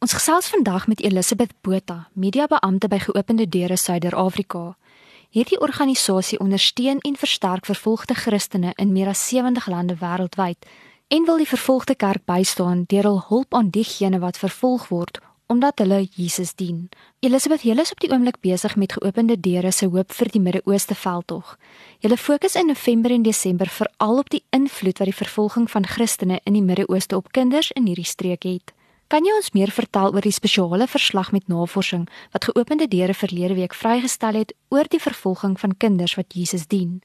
Ons 0.00 0.14
gesels 0.16 0.46
vandag 0.48 0.86
met 0.88 1.00
Elisabeth 1.04 1.50
Botha, 1.60 2.06
mediabeampte 2.16 2.88
by 2.88 2.98
Geopende 2.98 3.44
Deure 3.48 3.76
Suider-Afrika. 3.76 4.78
Hierdie 5.28 5.58
organisasie 5.60 6.38
ondersteun 6.40 7.02
en 7.04 7.18
versterk 7.20 7.68
vervolgde 7.68 8.16
Christene 8.16 8.72
in 8.80 8.94
meer 8.94 9.10
as 9.12 9.26
70 9.28 9.66
lande 9.68 9.98
wêreldwyd 10.00 10.64
en 11.08 11.28
wil 11.28 11.36
die 11.36 11.48
vervolgde 11.50 11.98
kerk 12.00 12.24
bystaan 12.24 12.86
deur 12.88 13.10
hul 13.10 13.20
hulp 13.28 13.54
aan 13.54 13.68
diegene 13.76 14.22
wat 14.24 14.40
vervolg 14.40 14.88
word 14.88 15.20
omdat 15.52 15.84
hulle 15.84 16.08
Jesus 16.16 16.54
dien. 16.54 16.88
Elisabeth, 17.20 17.68
julle 17.68 17.84
is 17.84 17.92
op 17.92 18.00
die 18.00 18.08
oomblik 18.08 18.40
besig 18.40 18.76
met 18.80 18.96
Geopende 18.96 19.36
Deure 19.36 19.72
se 19.72 19.92
hoop 19.92 20.16
vir 20.16 20.32
die 20.32 20.40
Midde-Ooste 20.40 20.94
veldtog. 20.94 21.58
Julle 22.00 22.16
fokus 22.16 22.56
in 22.56 22.72
November 22.72 23.12
en 23.12 23.28
Desember 23.28 23.68
veral 23.68 24.24
op 24.24 24.32
die 24.32 24.44
invloed 24.48 24.98
wat 24.98 25.12
die 25.12 25.20
vervolging 25.24 25.70
van 25.70 25.84
Christene 25.84 26.40
in 26.44 26.56
die 26.56 26.64
Midde-Ooste 26.64 27.20
op 27.20 27.34
kinders 27.36 27.74
in 27.76 27.90
hierdie 27.90 28.08
streek 28.08 28.48
het. 28.48 28.72
Kan 29.10 29.26
jy 29.26 29.32
ons 29.34 29.50
meer 29.58 29.72
vertel 29.74 30.12
oor 30.14 30.22
die 30.22 30.30
spesiale 30.30 30.86
verslag 30.86 31.32
met 31.34 31.48
navorsing 31.50 32.04
wat 32.30 32.44
geopende 32.46 32.86
deure 32.86 33.14
verlede 33.18 33.56
week 33.58 33.72
vrygestel 33.74 34.36
het 34.38 34.52
oor 34.70 34.86
die 34.86 35.00
vervolging 35.02 35.56
van 35.58 35.74
kinders 35.82 36.14
wat 36.14 36.36
Jesus 36.38 36.68
dien? 36.70 37.00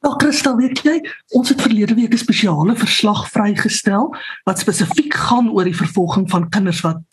Nou 0.00 0.14
Christel, 0.16 0.56
weet 0.56 0.80
jy, 0.80 0.94
ons 1.36 1.52
het 1.52 1.60
verlede 1.60 1.92
week 1.94 2.14
'n 2.16 2.22
spesiale 2.22 2.72
verslag 2.76 3.28
vrygestel 3.30 4.08
wat 4.48 4.64
spesifiek 4.64 5.14
gaan 5.14 5.50
oor 5.52 5.68
die 5.68 5.76
vervolging 5.76 6.24
van 6.30 6.48
kinders 6.48 6.80
wat 6.80 7.04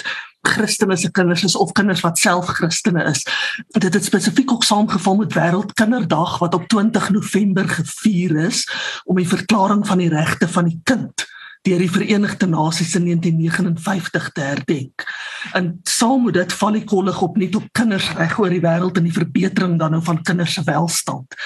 Christene 0.48 0.96
se 0.96 1.12
kinders 1.12 1.44
is 1.44 1.56
of 1.56 1.74
kinders 1.76 2.02
wat 2.02 2.18
self 2.18 2.46
Christene 2.46 3.04
is. 3.12 3.26
Dit 3.76 3.94
het 3.94 4.06
spesifiek 4.06 4.52
ook 4.52 4.64
saamgeval 4.64 5.16
met 5.16 5.34
Wêreldkinderdag 5.34 6.40
wat 6.40 6.54
op 6.54 6.68
20 6.68 7.10
November 7.10 7.68
gevier 7.68 8.38
is 8.48 8.64
om 9.06 9.16
die 9.16 9.28
verklaring 9.28 9.88
van 9.88 9.98
die 9.98 10.10
regte 10.10 10.48
van 10.48 10.66
die 10.66 10.80
kind 10.84 11.28
deur 11.70 11.82
die 11.84 11.92
Verenigde 11.92 12.48
Nasies 12.50 12.96
in 12.98 13.06
1959 13.06 14.30
te 14.34 14.42
herdenk. 14.42 15.06
En 15.54 15.80
saam 15.84 16.26
met 16.26 16.34
dit 16.40 16.54
val 16.54 16.78
die 16.78 16.84
kollig 16.84 17.22
op 17.22 17.38
net 17.38 17.56
op 17.56 17.68
kinders 17.78 18.10
reg 18.18 18.38
oor 18.42 18.54
die 18.54 18.64
wêreld 18.64 18.98
en 18.98 19.06
die 19.08 19.16
verbetering 19.16 19.78
dan 19.80 19.94
nou 19.96 20.02
van 20.04 20.22
kinders 20.26 20.56
se 20.58 20.64
welstand. 20.66 21.38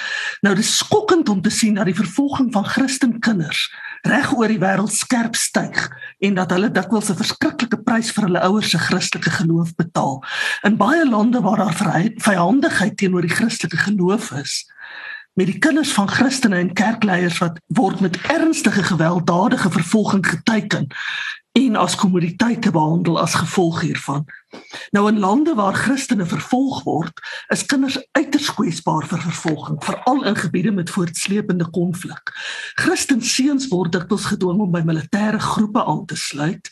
Nou 0.45 0.55
dis 0.55 0.71
skokkend 0.79 1.29
om 1.29 1.41
te 1.43 1.51
sien 1.51 1.75
dat 1.79 1.89
die 1.89 1.97
vervolging 1.97 2.51
van 2.53 2.65
Christen 2.65 3.19
kinders 3.19 3.67
reg 4.07 4.33
oor 4.35 4.51
die 4.51 4.59
wêreld 4.59 4.91
skerp 4.95 5.35
styg 5.39 5.85
en 6.23 6.39
dat 6.39 6.51
hulle 6.55 6.71
dikwels 6.71 7.09
'n 7.11 7.19
verskriklike 7.19 7.79
prys 7.83 8.11
vir 8.11 8.27
hulle 8.27 8.43
ouers 8.47 8.69
se 8.69 8.77
Christelike 8.77 9.31
geloof 9.31 9.75
betaal. 9.75 10.23
In 10.63 10.77
baie 10.77 11.09
lande 11.09 11.41
waar 11.41 11.57
daar 11.57 12.11
vyandigheid 12.17 12.97
teenoor 12.97 13.21
die 13.21 13.35
Christelike 13.35 13.77
geloof 13.77 14.31
is, 14.31 14.63
met 15.33 15.45
die 15.49 15.57
kinders 15.57 15.91
van 15.93 16.09
Christene 16.09 16.55
en 16.55 16.73
kerkleiers 16.73 17.37
wat 17.37 17.59
word 17.67 17.99
met 17.99 18.21
ernstige 18.21 18.83
gewelddadige 18.83 19.71
vervolging 19.71 20.27
geteken 20.27 20.87
en 21.53 21.75
as 21.75 21.95
kommoditeite 21.95 22.71
behandel 22.71 23.19
as 23.21 23.33
gevolg 23.33 23.81
hiervan. 23.81 24.25
Nou 24.89 25.07
in 25.11 25.19
lande 25.19 25.53
waar 25.53 25.73
Christene 25.73 26.25
vervolg 26.25 26.83
word, 26.83 27.19
is 27.47 27.65
kinders 27.65 27.97
uiters 28.11 28.49
kwesbaar 28.53 29.05
vir 29.07 29.21
vervolging, 29.21 29.77
veral 29.83 30.23
in 30.25 30.35
gebiede 30.35 30.71
met 30.71 30.89
voortsleepende 30.89 31.69
konflik. 31.69 32.33
Christenseuns 32.73 33.67
word 33.69 33.93
dikwels 33.93 34.25
gedwing 34.25 34.65
om 34.65 34.73
by 34.73 34.81
militêre 34.85 35.39
groepe 35.39 35.85
aan 35.85 36.05
te 36.05 36.17
sluit 36.17 36.69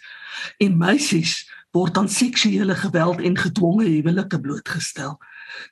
en 0.58 0.78
meisies 0.78 1.44
word 1.72 1.98
aan 1.98 2.10
seksuele 2.10 2.76
geweld 2.76 3.22
en 3.22 3.38
gedwonge 3.38 3.86
huwelike 3.86 4.40
blootgestel. 4.40 5.20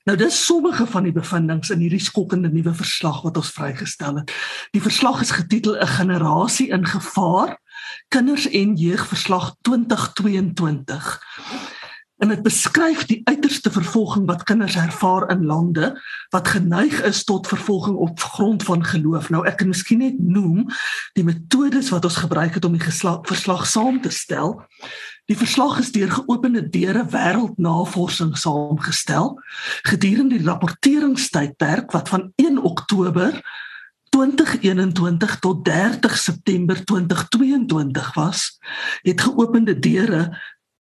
Nou 0.03 0.17
dis 0.17 0.45
sommige 0.45 0.85
van 0.85 1.03
die 1.03 1.11
bevindinge 1.11 1.73
in 1.73 1.79
hierdie 1.79 2.01
skokkende 2.03 2.49
nuwe 2.51 2.73
verslag 2.73 3.21
wat 3.21 3.37
ons 3.37 3.51
vrygestel 3.55 4.21
het. 4.21 4.33
Die 4.71 4.81
verslag 4.81 5.21
is 5.21 5.31
getitel 5.31 5.77
'n 5.77 5.87
generasie 5.87 6.69
in 6.69 6.85
gevaar: 6.85 7.59
Kinders 8.07 8.49
en 8.49 8.75
jeugverslag 8.75 9.55
2022. 9.61 11.21
En 12.19 12.27
dit 12.27 12.41
beskryf 12.43 13.05
die 13.07 13.21
uiterste 13.23 13.71
vervolging 13.71 14.25
wat 14.27 14.43
kinders 14.43 14.75
ervaar 14.75 15.29
in 15.31 15.45
lande 15.45 15.93
wat 16.29 16.47
geneig 16.47 17.01
is 17.07 17.23
tot 17.23 17.47
vervolging 17.47 17.95
op 17.95 18.19
grond 18.19 18.63
van 18.63 18.83
geloof. 18.85 19.29
Nou 19.29 19.45
ek 19.47 19.61
kan 19.61 19.71
miskien 19.71 20.03
net 20.03 20.19
noem 20.19 20.65
die 21.15 21.23
metodes 21.23 21.89
wat 21.95 22.03
ons 22.03 22.19
gebruik 22.19 22.59
het 22.59 22.67
om 22.67 22.75
die 22.75 22.83
geslag, 22.83 23.23
verslag 23.23 23.63
saam 23.67 24.01
te 24.03 24.11
stel. 24.11 24.57
Die 25.31 25.37
verslag 25.37 25.79
is 25.79 25.93
deur 25.95 26.11
geopende 26.11 26.65
deure 26.69 27.05
wêreldnavorsing 27.07 28.35
saamgestel 28.37 29.37
gedurende 29.87 30.41
die 30.41 30.47
rapporteringstydperk 30.47 31.95
wat 31.95 32.11
van 32.11 32.31
1 32.35 32.59
Oktober 32.59 33.39
2021 34.09 35.39
tot 35.39 35.65
30 35.65 36.17
September 36.17 36.85
2022 36.85 38.13
was 38.13 38.57
het 39.01 39.21
geopende 39.21 39.79
deure 39.79 40.23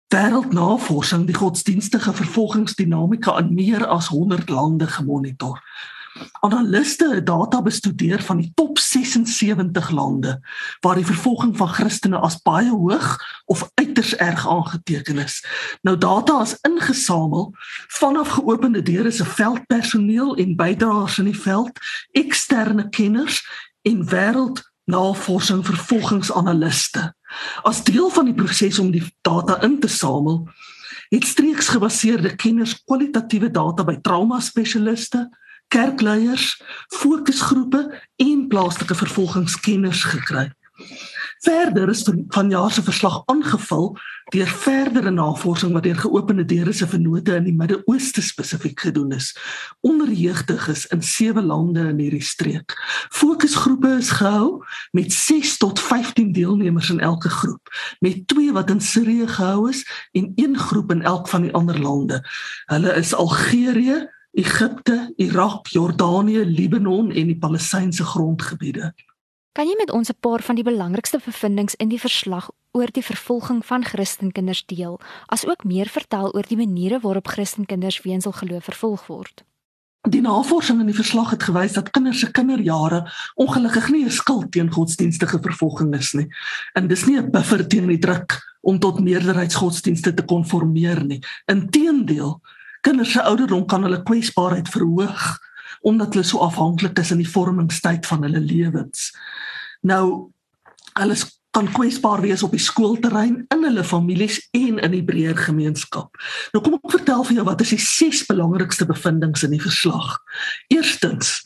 wêreldnavorsing 0.09 1.27
die 1.29 1.37
godsdienstige 1.37 2.13
vervolgingsdinamika 2.13 3.37
in 3.37 3.53
meer 3.53 3.85
as 3.87 4.07
100 4.07 4.49
lande 4.49 4.87
gemonitor. 4.87 5.61
Analiste 6.41 7.13
het 7.13 7.25
data 7.25 7.61
bestudeer 7.61 8.21
van 8.23 8.37
die 8.37 8.51
top 8.55 8.79
76 8.79 9.89
lande 9.89 10.39
waar 10.79 10.95
die 10.95 11.05
vervolging 11.05 11.57
van 11.57 11.67
Christene 11.67 12.17
as 12.17 12.41
baie 12.41 12.69
hoog 12.69 13.19
of 13.45 13.69
uiters 13.73 14.15
erg 14.15 14.47
aangeteken 14.47 15.17
is. 15.17 15.45
Nou 15.81 15.97
data 15.97 16.41
is 16.41 16.57
ingesamel 16.61 17.53
vanaf 17.87 18.27
geopende 18.27 18.81
deure 18.81 19.11
se 19.11 19.25
veldpersoneel 19.25 20.35
en 20.35 20.55
bydraers 20.55 21.17
in 21.17 21.29
die 21.29 21.39
veld, 21.41 21.79
eksterne 22.11 22.89
kenners 22.89 23.45
en 23.81 24.09
wêreld 24.09 24.68
navorsing 24.89 25.61
vervolgingsanaliste. 25.65 27.13
As 27.67 27.83
deel 27.85 28.09
van 28.09 28.25
die 28.29 28.35
proses 28.37 28.79
om 28.81 28.91
die 28.91 29.03
data 29.21 29.59
in 29.65 29.79
te 29.79 29.87
samel, 29.87 30.47
het 31.09 31.25
streeks 31.25 31.71
gebaseerde 31.73 32.35
kenners 32.35 32.75
kwalitatiewe 32.83 33.51
data 33.51 33.85
by 33.85 33.97
trauma 34.01 34.39
spesialiste, 34.41 35.27
kerkleiers, 35.69 36.55
fokusgroepe 36.97 37.83
en 38.25 38.47
plaaslike 38.49 38.95
vervolgingskenners 38.97 40.03
gekry. 40.13 40.49
Verder 41.39 41.89
is 41.89 42.09
vanjaar 42.27 42.71
se 42.71 42.83
verslag 42.83 43.21
aangevul 43.25 43.97
deur 44.33 44.47
verdere 44.47 45.09
navorsing 45.09 45.71
wat 45.71 45.83
deur 45.83 45.95
geopende 45.95 46.45
deure 46.45 46.73
se 46.73 46.87
vennote 46.87 47.35
in 47.35 47.45
die 47.47 47.55
Midde-Ooste 47.55 48.21
spesifiek 48.21 48.79
gedoen 48.79 49.11
is 49.15 49.29
onder 49.79 50.11
jeugdiges 50.11 50.85
in 50.91 51.01
sewe 51.01 51.41
lande 51.41 51.87
in 51.93 52.01
hierdie 52.03 52.23
streek. 52.23 52.75
Fokusgroepe 53.15 53.93
is 54.01 54.11
gehou 54.19 54.65
met 54.91 55.13
6 55.13 55.57
tot 55.57 55.79
15 55.79 56.31
deelnemers 56.35 56.89
in 56.89 56.99
elke 56.99 57.29
groep, 57.29 57.71
met 57.99 58.27
2 58.27 58.51
wat 58.51 58.69
in 58.69 58.81
Sirië 58.81 59.27
gehou 59.27 59.69
is 59.69 59.85
en 60.11 60.31
een 60.35 60.57
groep 60.57 60.91
in 60.91 61.01
elk 61.01 61.27
van 61.27 61.47
die 61.47 61.53
ander 61.53 61.79
lande. 61.79 62.19
Hulle 62.65 62.95
is 62.99 63.15
Algerië, 63.15 64.09
Egipte, 64.31 65.13
Irak, 65.15 65.67
Jordanië, 65.67 66.43
Libanon 66.45 67.11
en 67.11 67.31
die 67.31 67.37
Palestynse 67.39 68.03
grondgebiede. 68.03 68.93
Kan 69.51 69.65
jy 69.65 69.75
met 69.77 69.91
ons 69.91 70.09
'n 70.09 70.19
paar 70.19 70.41
van 70.41 70.55
die 70.55 70.63
belangrikste 70.63 71.19
bevindinge 71.25 71.73
in 71.77 71.89
die 71.89 71.99
verslag 71.99 72.49
oor 72.71 72.91
die 72.91 73.03
vervolging 73.03 73.65
van 73.65 73.83
Christenkinders 73.83 74.65
deel, 74.65 74.99
asook 75.25 75.63
meer 75.63 75.89
vertel 75.89 76.33
oor 76.33 76.45
die 76.47 76.57
maniere 76.57 76.99
waarop 76.99 77.27
Christenkinders 77.27 78.01
weens 78.01 78.23
hul 78.23 78.33
geloof 78.33 78.63
vervolg 78.63 79.07
word? 79.07 79.43
Die 80.07 80.21
navorsing 80.21 80.79
in 80.79 80.85
die 80.85 80.95
verslag 80.95 81.29
het 81.29 81.43
gewys 81.43 81.73
dat 81.73 81.89
kinders 81.89 82.19
se 82.19 82.31
kinderjare 82.31 83.11
ongelukkig 83.35 83.89
nie 83.89 84.05
'n 84.05 84.11
skuld 84.11 84.51
teen 84.51 84.71
godsdienstige 84.71 85.39
vervolging 85.41 85.95
is 85.95 86.13
nie. 86.13 86.27
En 86.73 86.87
dis 86.87 87.05
nie 87.05 87.17
'n 87.17 87.31
buffer 87.31 87.67
teen 87.67 87.87
die 87.87 87.97
druk 87.97 88.39
om 88.61 88.79
tot 88.79 88.99
meerderheidsgodsdienste 88.99 90.13
te 90.13 90.23
konformeer 90.23 91.03
nie. 91.03 91.23
Inteendeel, 91.45 92.41
kinders 92.81 93.11
se 93.11 93.21
ouderdom 93.21 93.65
kan 93.65 93.83
hulle 93.83 94.03
kwesbaarheid 94.03 94.69
verhoog 94.69 95.39
omdat 95.81 96.13
hulle 96.13 96.27
so 96.27 96.43
afhanklik 96.43 96.99
is 96.99 97.11
in 97.11 97.21
die 97.23 97.29
vormingstyd 97.29 98.07
van 98.09 98.23
hulle 98.27 98.39
lewens. 98.39 99.09
Nou 99.81 100.31
hulle 100.99 101.15
kan 101.51 101.71
kwesbaar 101.73 102.21
wees 102.21 102.43
op 102.43 102.53
die 102.53 102.61
skoolterrein, 102.61 103.45
in 103.49 103.63
hulle 103.65 103.83
families 103.83 104.37
en 104.51 104.77
in 104.77 104.93
die 104.93 105.03
breër 105.03 105.37
gemeenskap. 105.47 106.13
Nou 106.53 106.61
kom 106.63 106.77
ek 106.77 106.93
vertel 106.93 107.25
vir 107.25 107.39
jou 107.39 107.45
wat 107.47 107.63
is 107.65 107.73
die 107.73 107.81
ses 107.81 108.21
belangrikste 108.27 108.85
bevindinge 108.89 109.41
in 109.47 109.55
die 109.57 109.63
verslag. 109.63 110.19
Eerstens 110.69 111.39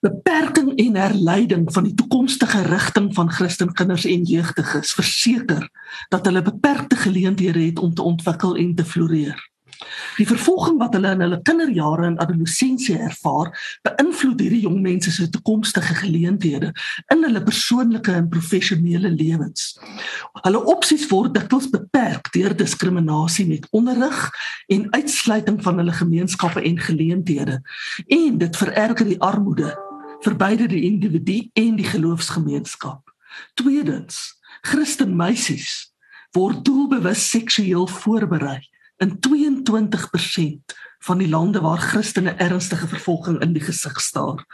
beperking 0.00 0.70
en 0.80 0.96
herleiding 0.96 1.66
van 1.74 1.84
die 1.84 1.94
toekomstige 1.94 2.62
rigting 2.70 3.10
van 3.14 3.32
Christenkinders 3.32 4.06
en 4.08 4.24
jeugdiges 4.24 4.94
verseker 4.96 5.66
dat 6.08 6.24
hulle 6.24 6.42
beperkte 6.42 6.96
geleenthede 6.96 7.60
het 7.66 7.78
om 7.78 7.94
te 7.94 8.02
ontwikkel 8.02 8.56
en 8.56 8.74
te 8.74 8.84
floreer. 8.84 9.49
Die 10.16 10.26
vervolging 10.28 10.78
wat 10.80 10.94
hulle 10.96 11.12
in 11.14 11.22
hulle 11.24 11.38
kinderjare 11.46 12.06
en 12.10 12.18
adolessensie 12.20 12.96
ervaar, 12.98 13.50
beïnvloed 13.86 14.42
hierdie 14.42 14.62
jong 14.64 14.80
mense 14.84 15.12
se 15.14 15.28
toekomstige 15.32 15.94
geleenthede 16.02 16.72
in 17.14 17.24
hulle 17.24 17.42
persoonlike 17.44 18.12
en 18.12 18.28
professionele 18.32 19.12
lewens. 19.14 19.72
Hulle 20.44 20.62
opsies 20.72 21.06
word 21.10 21.34
dikwels 21.36 21.70
beperk 21.72 22.32
deur 22.34 22.56
diskriminasie 22.56 23.46
met 23.48 23.68
onderrig 23.76 24.18
en 24.68 24.88
uitsluiting 24.96 25.60
van 25.64 25.80
hulle 25.80 25.96
gemeenskappe 25.96 26.62
en 26.62 26.80
geleenthede. 26.80 27.60
En 28.06 28.38
dit 28.38 28.56
vererger 28.56 29.08
die 29.08 29.20
armoede 29.20 29.72
vir 30.20 30.36
beide 30.36 30.66
die 30.68 30.82
individu 30.84 31.38
en 31.56 31.78
die 31.78 31.88
geloofsgemeenskap. 31.88 33.14
Tweedens, 33.56 34.34
Christen 34.66 35.14
meisies 35.16 35.94
word 36.36 36.60
doelbewus 36.66 37.22
seksueel 37.30 37.88
voorberei 37.88 38.60
in 39.00 39.18
22% 39.18 40.76
van 41.00 41.18
die 41.18 41.28
lande 41.28 41.60
waar 41.60 41.78
Christene 41.78 42.30
ernstige 42.30 42.86
vervolging 42.86 43.40
in 43.40 43.52
die 43.52 43.62
gesig 43.62 44.00
staar. 44.00 44.44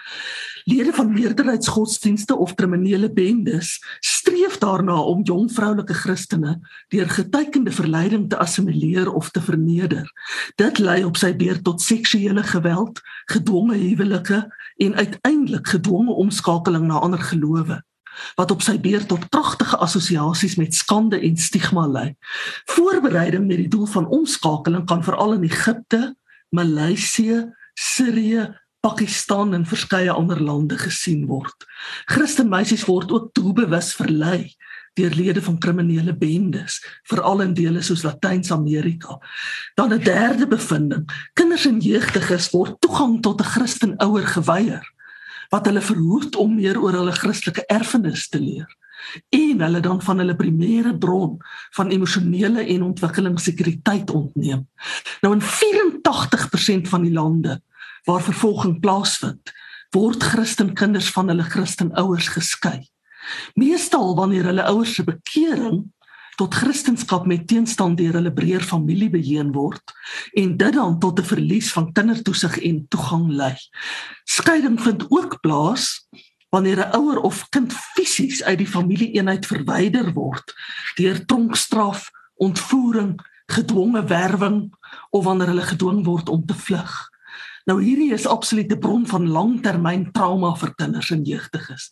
Lede 0.64 0.93
van 0.93 1.12
meerderheidsgodsdienste 1.12 2.37
of 2.37 2.54
kriminele 2.54 3.12
bendes 3.12 3.82
streef 4.00 4.58
daarna 4.58 5.00
om 5.00 5.22
jong 5.22 5.50
vroulike 5.52 5.94
Christene 5.94 6.60
deur 6.88 7.10
getekende 7.10 7.72
verleiding 7.72 8.28
te 8.28 8.38
assimileer 8.38 9.12
of 9.12 9.31
te 9.31 9.43
verneder. 9.43 10.06
Dit 10.54 10.78
lei 10.78 11.04
op 11.04 11.16
sy 11.16 11.34
beurt 11.37 11.64
tot 11.64 11.82
seksuele 11.82 12.43
geweld, 12.43 13.00
gedwonge 13.25 13.75
huwelike 13.75 14.46
en 14.76 14.94
uiteindelik 14.94 15.66
gedwonge 15.66 16.14
omskakeling 16.14 16.87
na 16.87 16.98
ander 16.98 17.20
gelowe 17.20 17.82
wat 18.35 18.51
op 18.51 18.63
sy 18.63 18.77
beurt 18.81 19.09
tot 19.09 19.29
pragtige 19.29 19.77
assosiasies 19.77 20.57
met 20.57 20.75
skande 20.75 21.21
en 21.21 21.37
stigma 21.37 21.87
lei. 21.87 22.15
Voorbereiding 22.65 23.47
met 23.47 23.57
die 23.57 23.69
doel 23.69 23.87
van 23.87 24.07
omskakeling 24.07 24.87
kan 24.87 25.05
veral 25.05 25.33
in 25.33 25.49
Egipte, 25.49 26.17
Maleisië, 26.51 27.45
Sirië, 27.75 28.47
Pakistan 28.81 29.55
en 29.55 29.67
verskeie 29.67 30.11
ander 30.11 30.41
lande 30.43 30.79
gesien 30.79 31.27
word. 31.27 31.67
Christen 32.07 32.49
meisies 32.49 32.85
word 32.87 33.11
ook 33.13 33.33
doelbewus 33.35 33.95
verlei 33.99 34.55
deur 34.97 35.13
lede 35.13 35.43
van 35.45 35.59
kriminele 35.61 36.15
bendes, 36.17 36.79
veral 37.05 37.43
in 37.45 37.53
dele 37.55 37.83
soos 37.85 38.01
Latyns-Amerika. 38.07 39.19
Dan 39.75 39.93
'n 39.93 40.05
derde 40.05 40.47
bevinding: 40.49 41.05
kinders 41.35 41.67
en 41.67 41.81
jeugdiges 41.81 42.51
word 42.51 42.81
toegang 42.81 43.21
tot 43.23 43.41
'n 43.41 43.45
Christen 43.45 43.97
ouer 43.97 44.27
geweier 44.27 44.95
wat 45.50 45.66
hulle 45.66 45.84
verhoed 45.84 46.37
om 46.37 46.56
meer 46.56 46.81
oor 46.81 46.96
hulle 46.98 47.14
Christelike 47.14 47.64
erfenis 47.72 48.28
te 48.28 48.40
leer 48.43 48.69
en 49.28 49.60
hulle 49.60 49.81
dan 49.81 50.00
van 50.02 50.19
hulle 50.19 50.37
primêre 50.37 50.98
bron 50.98 51.37
van 51.76 51.90
emosionele 51.94 52.64
en 52.64 52.82
ontwikkelingssekuriteit 52.82 54.10
ontneem. 54.10 54.66
Nou 55.22 55.34
in 55.37 55.44
84% 55.44 56.88
van 56.90 57.06
die 57.06 57.12
lande 57.12 57.60
waar 58.06 58.22
vervolging 58.22 58.81
plaasvind, 58.81 59.52
word 59.94 60.22
Christen 60.22 60.75
kinders 60.75 61.10
van 61.10 61.28
hulle 61.28 61.43
Christen 61.43 61.93
ouers 61.98 62.28
geskei. 62.28 62.87
Meestal 63.54 64.14
wanneer 64.16 64.46
hulle 64.50 64.66
ouers 64.70 64.94
se 64.94 65.04
bekering 65.04 65.84
tot 66.37 66.55
Christendom 66.55 67.27
met 67.29 67.47
teenstand 67.49 67.97
deur 67.99 68.19
hulle 68.19 68.33
breër 68.33 68.62
familie 68.62 69.09
beheen 69.11 69.53
word 69.53 69.93
en 70.37 70.56
dit 70.56 70.73
dan 70.73 70.99
tot 71.00 71.21
'n 71.21 71.25
verlies 71.25 71.73
van 71.73 71.93
kindertoesig 71.93 72.59
en 72.59 72.87
toegang 72.88 73.31
lei. 73.31 73.56
Skeiding 74.25 74.81
vind 74.81 75.06
ook 75.09 75.41
plaas 75.41 76.06
wanneer 76.50 76.79
'n 76.87 76.94
ouer 76.97 77.21
of 77.21 77.49
kind 77.49 77.73
fisies 77.73 78.43
uit 78.43 78.59
die 78.59 78.73
familieeenheid 78.77 79.47
verwyder 79.47 80.12
word 80.12 80.55
deur 80.97 81.25
tronkstraf, 81.25 82.11
ontvoering, 82.35 83.21
gedwonge 83.47 84.05
werwing 84.05 84.75
of 85.11 85.25
wanneer 85.25 85.47
hulle 85.47 85.69
gedwing 85.73 86.05
word 86.05 86.29
om 86.29 86.47
te 86.47 86.55
vlug. 86.55 87.09
Nou 87.65 87.82
hierdie 87.82 88.12
is 88.12 88.27
absoluut 88.27 88.73
'n 88.73 88.79
bron 88.79 89.06
van 89.06 89.29
langtermyn 89.29 90.12
trauma 90.12 90.55
vir 90.55 90.75
kinders 90.75 91.11
en 91.11 91.23
jeugdiges. 91.23 91.91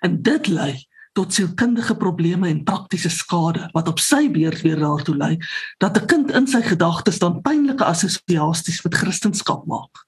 En 0.00 0.22
dit 0.22 0.46
lei 0.46 0.86
tot 1.16 1.32
sielkundige 1.32 1.96
probleme 1.96 2.48
en 2.48 2.64
praktiese 2.64 3.10
skade 3.10 3.68
wat 3.72 3.88
op 3.88 4.00
sy 4.04 4.26
beurt 4.32 4.60
weer 4.64 4.80
daartoe 4.80 5.16
lei 5.16 5.34
dat 5.80 5.96
'n 5.96 6.06
kind 6.12 6.30
in 6.30 6.46
sy 6.46 6.60
gedagtes 6.62 7.18
dan 7.18 7.40
pynlike 7.40 7.84
assosiasies 7.84 8.82
met 8.84 8.94
Christendom 8.94 9.62
maak. 9.66 10.04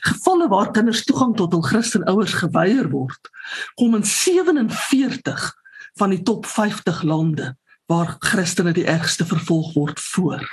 Gevalle 0.00 0.48
waar 0.48 0.70
kinders 0.70 1.04
toegang 1.04 1.36
tot 1.36 1.52
hul 1.52 1.62
Christenouers 1.62 2.32
geweier 2.32 2.88
word, 2.90 3.30
kom 3.74 3.94
in 3.94 4.04
47 4.04 5.54
van 5.98 6.10
die 6.10 6.22
top 6.22 6.46
50 6.46 7.02
lande 7.02 7.56
waar 7.86 8.16
Christene 8.18 8.72
die 8.72 8.86
ergste 8.86 9.26
vervolg 9.26 9.74
word 9.74 10.00
voor. 10.00 10.48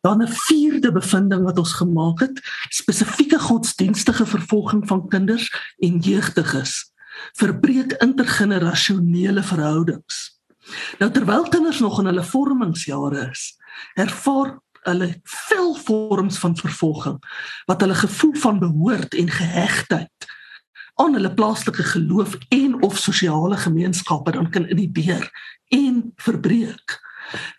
Dan 0.00 0.22
'n 0.22 0.28
vierde 0.28 0.92
bevinding 0.92 1.42
wat 1.44 1.58
ons 1.58 1.72
gemaak 1.72 2.20
het, 2.20 2.40
spesifieke 2.68 3.38
godsdienstige 3.38 4.26
vervolging 4.26 4.88
van 4.88 5.08
kinders 5.08 5.50
en 5.78 5.98
jeugdiges 5.98 6.95
verbreek 7.38 7.96
intergenerasionele 8.04 9.42
verhoudings. 9.42 10.40
Nou 10.98 11.10
terwyl 11.10 11.48
kinders 11.48 11.80
nog 11.80 12.00
in 12.00 12.10
hulle 12.10 12.24
vormingsjare 12.26 13.28
is, 13.30 13.52
ervaar 13.94 14.56
hulle 14.86 15.10
veel 15.22 15.74
vorms 15.74 16.38
van 16.38 16.56
vervolging 16.56 17.18
wat 17.66 17.80
hulle 17.82 17.94
gevoel 17.94 18.34
van 18.42 18.58
behoort 18.62 19.14
en 19.14 19.30
gehegtheid 19.30 20.28
aan 20.96 21.12
hulle 21.12 21.32
plaaslike 21.34 21.82
geloof 21.82 22.36
en 22.48 22.82
of 22.82 22.98
sosiale 22.98 23.56
gemeenskappe 23.56 24.32
dan 24.32 24.50
kan 24.50 24.68
inhibeer 24.68 25.30
en 25.68 26.12
verbreek. 26.16 27.00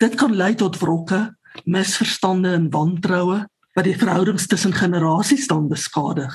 Dit 0.01 0.15
kan 0.15 0.35
lei 0.35 0.55
tot 0.55 0.79
wrokke, 0.79 1.35
misverstande 1.65 2.53
en 2.57 2.69
wantroue 2.73 3.43
wat 3.77 3.85
die 3.85 3.97
verhoudings 3.97 4.47
tussen 4.47 4.73
generasies 4.73 5.47
dan 5.47 5.67
beskadig. 5.69 6.33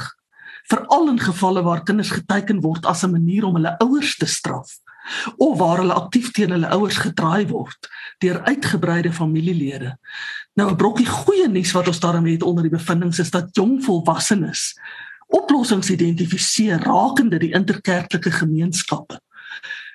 Veral 0.70 1.08
in 1.08 1.20
gevalle 1.20 1.62
waar 1.62 1.82
kinders 1.82 2.10
geteken 2.10 2.60
word 2.60 2.86
as 2.86 3.02
'n 3.02 3.10
manier 3.10 3.44
om 3.44 3.54
hulle 3.54 3.78
ouers 3.78 4.16
te 4.16 4.26
straf 4.26 4.78
of 5.36 5.58
waar 5.58 5.78
hulle 5.78 5.92
aktief 5.92 6.30
teen 6.30 6.50
hulle 6.50 6.68
ouers 6.68 6.96
gedraai 6.96 7.46
word 7.48 7.88
deur 8.18 8.42
uitgebreide 8.46 9.12
familielede. 9.12 9.98
Nou 10.54 10.70
'n 10.70 10.76
brokkie 10.76 11.06
goeie 11.06 11.48
nuus 11.48 11.72
wat 11.72 11.86
ons 11.86 12.00
daarmee 12.00 12.32
het 12.32 12.42
onder 12.42 12.62
die 12.62 12.76
bevindinge 12.78 13.20
is 13.20 13.30
dat 13.30 13.48
jong 13.52 13.84
volwassenes 13.84 14.78
oplossings 15.26 15.90
identifiseer 15.90 16.78
rakende 16.78 17.38
die 17.38 17.52
interkerklike 17.52 18.30
gemeenskappe. 18.30 19.20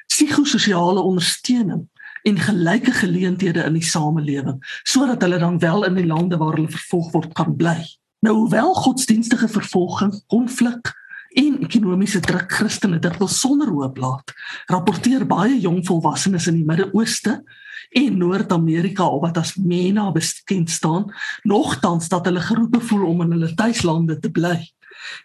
Psigososiale 0.08 1.00
ondersteuning 1.00 1.90
en 2.24 2.38
gelyke 2.38 2.92
geleenthede 2.92 3.64
in 3.64 3.74
die 3.74 3.86
samelewing 3.86 4.58
sodat 4.84 5.22
hulle 5.22 5.38
dan 5.38 5.60
wel 5.60 5.86
in 5.86 5.94
die 5.94 6.06
lande 6.06 6.38
waar 6.38 6.58
hulle 6.58 6.74
vervolg 6.74 7.12
word 7.12 7.34
kan 7.34 7.56
bly. 7.56 7.78
Nou 8.20 8.36
hoewel 8.36 8.74
godsdienstige 8.74 9.48
vervolging, 9.48 10.24
konflik 10.28 10.94
en 11.38 11.60
ekonomiese 11.62 12.20
druk 12.20 12.52
Christene 12.52 13.00
dit 13.00 13.18
wil 13.18 13.28
sonder 13.30 13.70
hoop 13.70 13.98
laat. 13.98 14.34
Rapporteer 14.66 15.26
baie 15.28 15.60
jong 15.62 15.84
volwassenes 15.86 16.48
in 16.50 16.58
die 16.58 16.66
Midde-Ooste 16.66 17.44
en 17.90 18.18
Noord-Amerika 18.18 19.06
op 19.06 19.22
wat 19.28 19.38
as 19.38 19.54
MENA 19.56 20.10
bekend 20.12 20.70
staan, 20.70 21.14
nogtans 21.44 22.10
dat 22.10 22.26
hulle 22.26 22.42
geroepe 22.42 22.80
voel 22.80 23.06
om 23.06 23.22
in 23.22 23.38
hulle 23.38 23.54
tuislande 23.54 24.20
te 24.20 24.32
bly 24.32 24.58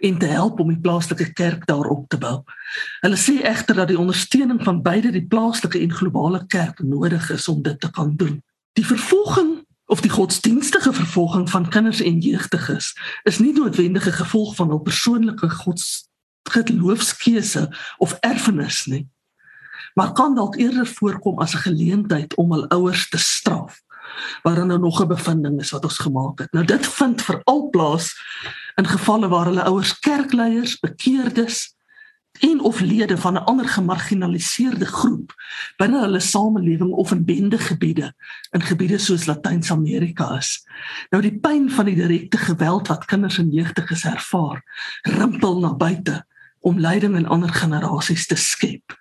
en 0.04 0.18
te 0.18 0.26
help 0.26 0.60
om 0.60 0.68
die 0.68 0.80
plaaslike 0.80 1.32
kerk 1.32 1.66
daar 1.66 1.88
op 1.88 2.08
te 2.12 2.18
bou. 2.20 2.42
Hulle 3.00 3.16
sê 3.16 3.38
egter 3.40 3.80
dat 3.80 3.88
die 3.88 3.98
ondersteuning 3.98 4.60
van 4.64 4.82
beide 4.84 5.10
die 5.10 5.26
plaaslike 5.26 5.80
en 5.80 5.96
globale 5.96 6.44
kerk 6.46 6.84
nodig 6.84 7.30
is 7.32 7.48
om 7.48 7.62
dit 7.62 7.80
te 7.80 7.90
kan 7.90 8.12
doen. 8.16 8.42
Die 8.76 8.86
vervolging 8.86 9.61
of 9.92 10.00
die 10.00 10.10
godsdienstige 10.10 10.92
vervolging 10.92 11.50
van 11.50 11.68
kinders 11.68 12.00
en 12.00 12.18
jeugdiges 12.24 12.92
is 13.28 13.38
nie 13.38 13.52
noodwendig 13.52 14.06
'n 14.08 14.20
gevolg 14.24 14.54
van 14.56 14.68
hul 14.68 14.80
persoonlike 14.80 15.50
gods 15.50 16.08
geloofskeuse 16.48 17.68
of 17.98 18.16
erfenis 18.20 18.86
nie 18.86 19.08
maar 19.94 20.12
kan 20.12 20.34
dalk 20.34 20.56
eerder 20.56 20.86
voorkom 20.86 21.38
as 21.38 21.54
'n 21.54 21.64
geleentheid 21.68 22.34
om 22.34 22.52
hul 22.52 22.68
ouers 22.68 23.08
te 23.08 23.18
straf 23.18 23.82
waarin 24.42 24.66
nou 24.66 24.80
nog 24.80 25.02
'n 25.02 25.06
bevinding 25.06 25.60
is 25.60 25.70
wat 25.70 25.84
ons 25.84 25.98
gemaak 25.98 26.38
het. 26.38 26.52
Nou 26.52 26.64
dit 26.66 26.86
vind 26.86 27.22
veral 27.22 27.68
plaas 27.70 28.14
in 28.74 28.86
gevalle 28.86 29.28
waar 29.28 29.44
hulle 29.44 29.62
ouers 29.62 29.98
kerkleiers 29.98 30.78
bekeerdes 30.78 31.74
en 32.40 32.60
of 32.60 32.80
lede 32.80 33.18
van 33.18 33.34
'n 33.34 33.44
ander 33.44 33.68
gemarginaliseerde 33.68 34.86
groep 34.86 35.34
binne 35.76 36.00
hulle 36.00 36.20
samelewing 36.20 36.90
of 36.90 37.10
in 37.10 37.24
bendegebiede 37.24 38.14
in 38.50 38.60
gebiede 38.60 38.98
soos 38.98 39.26
Latyns-Amerika 39.26 40.36
is. 40.36 40.66
Nou 41.10 41.22
die 41.22 41.38
pyn 41.38 41.70
van 41.70 41.84
die 41.84 41.94
direkte 41.94 42.36
geweld 42.36 42.88
wat 42.88 43.04
kinders 43.04 43.38
en 43.38 43.50
jeugdiges 43.50 44.04
ervaar, 44.04 44.62
rimpel 45.02 45.60
na 45.60 45.74
buite 45.74 46.24
om 46.60 46.80
leiding 46.80 47.16
in 47.16 47.26
ander 47.26 47.52
generasies 47.52 48.26
te 48.26 48.36
skep. 48.36 49.00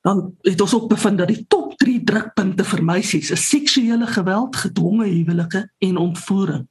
Dan 0.00 0.34
het 0.40 0.60
ons 0.60 0.74
ook 0.74 0.88
bevind 0.88 1.18
dat 1.18 1.28
die 1.28 1.44
top 1.48 1.76
3 1.78 2.02
drukpunte 2.04 2.64
vir 2.64 2.84
meisies 2.84 3.30
is 3.30 3.48
seksuele 3.48 4.06
geweld, 4.06 4.56
gedwonge 4.56 5.06
huwelike 5.06 5.70
en 5.78 5.96
ontvoering. 5.96 6.66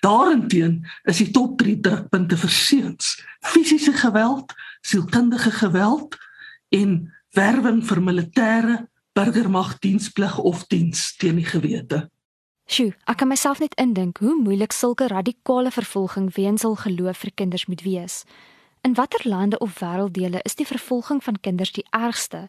Daarenteen 0.00 0.86
is 1.02 1.16
die 1.22 1.30
top 1.30 1.58
3 1.58 1.80
drukpunte 1.80 2.36
vir 2.36 2.50
seuns, 2.50 3.14
fisiese 3.40 3.92
geweld, 3.92 4.54
sielkundige 4.86 5.50
geweld 5.50 6.16
en 6.68 7.12
werwing 7.36 7.82
vir 7.86 8.02
militêre 8.02 8.76
burgermagdiensplig 9.12 10.38
of 10.38 10.66
diens 10.66 11.16
teen 11.16 11.36
die 11.40 11.46
gewete. 11.46 12.08
Sjoe, 12.70 12.94
ek 13.10 13.18
kan 13.20 13.28
myself 13.28 13.60
net 13.60 13.74
indink 13.80 14.22
hoe 14.22 14.34
moeilik 14.38 14.72
sulke 14.72 15.08
radikale 15.10 15.70
vervolging 15.74 16.30
weens 16.36 16.62
hul 16.62 16.78
geloof 16.80 17.24
vir 17.24 17.32
kinders 17.34 17.66
moet 17.66 17.82
wees. 17.84 18.22
In 18.86 18.94
watter 18.94 19.28
lande 19.28 19.58
of 19.58 19.78
wêrelddele 19.80 20.40
is 20.42 20.56
die 20.58 20.66
vervolging 20.66 21.22
van 21.24 21.40
kinders 21.40 21.72
die 21.72 21.84
ergste 21.90 22.48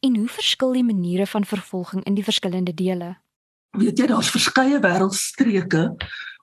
en 0.00 0.16
hoe 0.16 0.28
verskil 0.28 0.72
die 0.76 0.84
maniere 0.84 1.26
van 1.26 1.44
vervolging 1.44 2.04
in 2.04 2.14
die 2.14 2.24
verskillende 2.24 2.74
dele? 2.74 3.16
Weet 3.74 3.98
jy 3.98 4.06
daar's 4.06 4.30
verskeie 4.30 4.78
wêreldstreke 4.80 5.88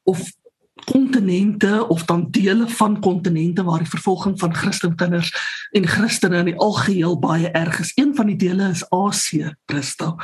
of 0.04 0.26
kontinente 0.86 1.88
of 1.88 2.06
dan 2.06 2.28
dele 2.32 2.68
van 2.70 3.00
kontinente 3.00 3.64
waar 3.64 3.80
die 3.80 3.90
vervolging 3.90 4.40
van 4.40 4.56
Christenkinders 4.56 5.34
en 5.72 5.88
Christene 5.88 6.38
in 6.38 6.46
die 6.46 6.58
algeheel 6.58 7.20
baie 7.20 7.50
erg 7.52 7.80
is. 7.80 7.92
Een 7.96 8.16
van 8.16 8.26
die 8.26 8.36
dele 8.36 8.70
is 8.70 8.90
Asië, 8.90 9.56
Christa. 9.66 10.16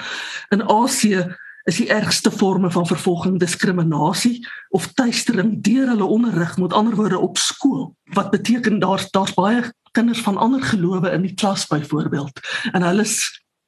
In 0.50 0.64
Asië 0.70 1.26
is 1.68 1.76
die 1.76 1.90
ergste 1.90 2.32
forme 2.32 2.72
van 2.72 2.88
vervolging 2.88 3.40
diskriminasie 3.40 4.48
of 4.70 4.88
tuistering 4.94 5.58
deur 5.64 5.88
hulle 5.88 6.04
onderrig 6.04 6.58
met 6.58 6.74
ander 6.74 6.96
woorde 6.96 7.20
op 7.20 7.38
skool. 7.38 7.96
Wat 8.16 8.32
beteken 8.32 8.80
daar's 8.80 9.10
daar's 9.12 9.34
baie 9.34 9.64
kinders 9.92 10.22
van 10.22 10.38
ander 10.38 10.64
gelowe 10.64 11.12
in 11.12 11.22
die 11.22 11.34
klas 11.34 11.68
byvoorbeeld 11.68 12.40
en 12.72 12.82
hulle 12.82 13.02
is 13.02 13.18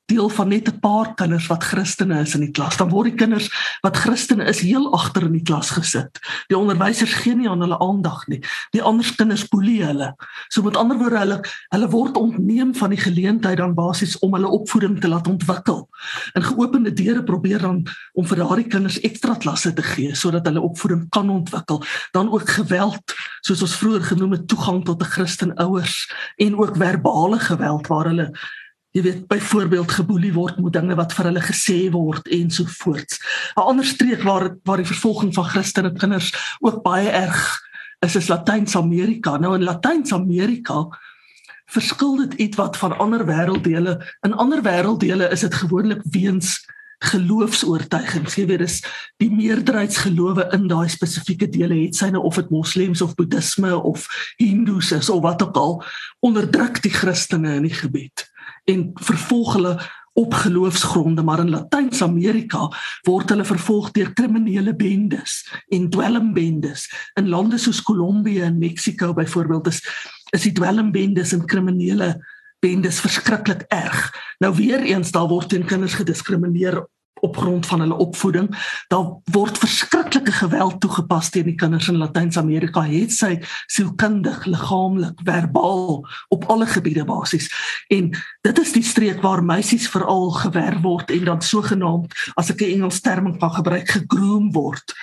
deel 0.10 0.30
van 0.30 0.50
net 0.50 0.68
'n 0.68 0.80
paar 0.80 1.14
kinders 1.16 1.48
wat 1.48 1.64
Christene 1.64 2.20
is 2.20 2.34
in 2.34 2.42
die 2.42 2.52
klas. 2.52 2.78
Dan 2.78 2.90
word 2.90 3.10
die 3.10 3.16
kinders 3.16 3.50
wat 3.82 3.98
Christene 3.98 4.44
is 4.44 4.60
heel 4.60 4.94
agter 4.94 5.24
in 5.24 5.32
die 5.32 5.44
klas 5.44 5.70
gesit. 5.70 6.20
Die 6.48 6.58
onderwysers 6.58 7.14
gee 7.14 7.36
nie 7.36 7.50
aan 7.50 7.62
hulle 7.62 7.80
aandag 7.80 8.28
nie. 8.28 8.42
Die 8.72 8.82
ander 8.82 9.14
kinders 9.16 9.48
boelie 9.48 9.84
hulle. 9.84 10.16
So 10.50 10.62
met 10.62 10.78
ander 10.78 10.98
woorde 10.98 11.18
hulle 11.18 11.42
hulle 11.70 11.90
word 11.90 12.18
ontneem 12.18 12.76
van 12.76 12.90
die 12.90 13.00
geleentheid 13.00 13.58
dan 13.58 13.76
basies 13.76 14.20
om 14.20 14.34
hulle 14.34 14.48
opvoeding 14.48 15.00
te 15.00 15.08
laat 15.08 15.28
ontwikkel. 15.28 15.90
In 16.34 16.44
geopende 16.44 16.94
deure 16.94 17.24
probeer 17.24 17.60
dan 17.60 17.86
om 18.14 18.26
vir 18.26 18.38
daardie 18.38 18.68
kinders 18.68 19.00
ekstra 19.00 19.36
klasse 19.36 19.74
te 19.74 19.84
gee 19.84 20.16
sodat 20.16 20.46
hulle 20.46 20.62
opvoeding 20.62 21.10
kan 21.10 21.30
ontwikkel. 21.30 21.84
Dan 22.12 22.32
ook 22.32 22.50
geweld, 22.50 23.14
soos 23.42 23.62
ons 23.62 23.76
vroeër 23.76 24.02
genoem 24.02 24.32
het, 24.32 24.48
toegang 24.48 24.86
tot 24.86 25.02
'n 25.02 25.06
Christen 25.06 25.56
ouers 25.56 26.12
en 26.38 26.58
ook 26.58 26.78
verbale 26.78 27.40
geweld 27.40 27.88
waar 27.88 28.06
hulle 28.06 28.34
jy 28.92 29.04
weet 29.06 29.28
byvoorbeeld 29.30 29.92
geboelie 29.92 30.32
word 30.34 30.58
met 30.62 30.74
dinge 30.74 30.96
wat 30.98 31.14
vir 31.14 31.30
hulle 31.30 31.44
gesê 31.46 31.78
word 31.94 32.28
en 32.34 32.50
so 32.50 32.66
voort. 32.82 33.20
'n 33.56 33.62
Ander 33.62 33.86
streek 33.86 34.24
waar 34.24 34.56
waar 34.66 34.82
die 34.82 34.92
vervolging 34.94 35.34
van 35.34 35.46
Christene 35.46 35.94
kinders 35.94 36.34
ook 36.60 36.82
baie 36.84 37.10
erg 37.10 37.60
is 38.06 38.16
is 38.16 38.30
Latyns-Amerika. 38.30 39.38
Nou 39.38 39.56
in 39.56 39.64
Latyns-Amerika 39.64 40.88
verskil 41.70 42.18
dit 42.26 42.34
iets 42.34 42.58
wat 42.58 42.78
van 42.78 42.98
ander 42.98 43.26
wêrelddele. 43.26 44.00
In 44.26 44.34
ander 44.34 44.62
wêrelddele 44.64 45.30
is 45.30 45.46
dit 45.46 45.54
gewoonlik 45.54 46.02
weens 46.10 46.66
geloofs-oortuigings. 47.00 48.36
Jy 48.36 48.46
weet 48.46 48.60
dis 48.60 48.80
die 49.22 49.30
meerderheidsgelowe 49.32 50.50
in 50.56 50.68
daai 50.68 50.90
spesifieke 50.90 51.48
dele 51.48 51.78
het 51.86 51.96
syne 51.96 52.20
of 52.20 52.36
dit 52.36 52.50
moslems 52.50 53.02
of 53.02 53.16
boeddhisme 53.16 53.76
of 53.78 54.08
hindoes 54.38 54.92
is 54.92 55.10
of 55.10 55.22
wat 55.22 55.44
ook 55.44 55.56
al 55.56 55.84
onderdruk 56.20 56.82
die 56.82 56.92
Christene 56.92 57.56
in 57.62 57.70
die 57.70 57.78
gebied 57.78 58.26
en 58.70 58.92
vervolg 58.94 59.56
hulle 59.58 59.74
op 60.20 60.34
geloofsgronde 60.34 61.24
maar 61.24 61.40
in 61.40 61.54
Latyns-Amerika 61.54 62.68
word 63.08 63.32
hulle 63.32 63.46
vervolg 63.48 63.92
deur 63.96 64.12
kriminele 64.14 64.74
bendes 64.76 65.42
en 65.74 65.88
dwelmbendes. 65.94 66.88
In 67.20 67.30
lande 67.32 67.60
soos 67.62 67.82
Kolombie 67.86 68.42
en 68.44 68.60
Mexiko 68.60 69.14
byvoorbeeld 69.14 69.72
is 69.72 69.84
is 70.36 70.44
die 70.46 70.54
dwelmbendes 70.54 71.32
en 71.34 71.46
kriminele 71.50 72.12
bendes 72.62 73.00
verskriklik 73.02 73.64
erg. 73.74 74.10
Nou 74.44 74.54
weer 74.56 74.84
eens 74.86 75.12
daar 75.12 75.30
word 75.32 75.50
teen 75.50 75.66
kinders 75.66 75.96
gediskrimineer 75.98 76.84
op 77.22 77.38
grond 77.38 77.66
van 77.66 77.80
hulle 77.80 77.98
opvoeding. 77.98 78.50
Daar 78.88 79.20
word 79.32 79.58
verskriklike 79.58 80.32
geweld 80.32 80.80
toegepas 80.82 81.30
teen 81.30 81.50
die 81.50 81.56
kinders 81.56 81.88
in 81.88 81.98
Latyns-Amerika, 81.98 82.84
het 82.88 83.14
sy 83.14 83.40
sielkundig, 83.68 84.46
liggaamlik, 84.46 85.20
verbaal 85.24 86.06
op 86.30 86.46
alle 86.50 86.66
gebiede 86.66 87.06
basies. 87.06 87.50
En 87.88 88.12
dit 88.42 88.60
is 88.60 88.72
die 88.72 88.84
streek 88.84 89.22
waar 89.22 89.44
meisies 89.44 89.90
veral 89.90 90.30
gewerf 90.32 90.82
word 90.82 91.12
en 91.12 91.24
dan 91.26 91.42
sogenaamd 91.42 92.14
as 92.36 92.50
ek 92.50 92.62
'n 92.62 92.74
Engels 92.80 93.02
term 93.02 93.38
kan 93.40 93.52
gebruik, 93.52 93.90
gegroom 93.90 94.52
word 94.52 94.94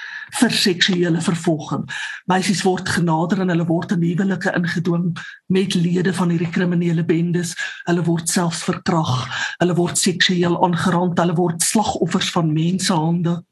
vir 0.41 0.51
seksuele 0.51 1.21
vervolging. 1.21 1.87
Meisies 2.27 2.63
word 2.67 2.89
genader 2.89 3.41
en 3.41 3.53
hulle 3.53 3.67
word 3.69 3.95
in 3.97 4.03
huwelike 4.03 4.53
ingedwing 4.59 5.13
met 5.53 5.75
lede 5.75 6.15
van 6.15 6.33
hierdie 6.35 6.51
kriminele 6.51 7.05
bendes. 7.05 7.55
Hulle 7.87 8.05
word 8.07 8.29
selfs 8.29 8.65
verkrag. 8.67 9.27
Hulle 9.61 9.77
word 9.79 9.99
seksueel 9.99 10.59
aangerand. 10.65 11.19
Hulle 11.19 11.37
word 11.39 11.63
slagoffers 11.63 12.31
van 12.35 12.53
mensenhande. 12.53 13.43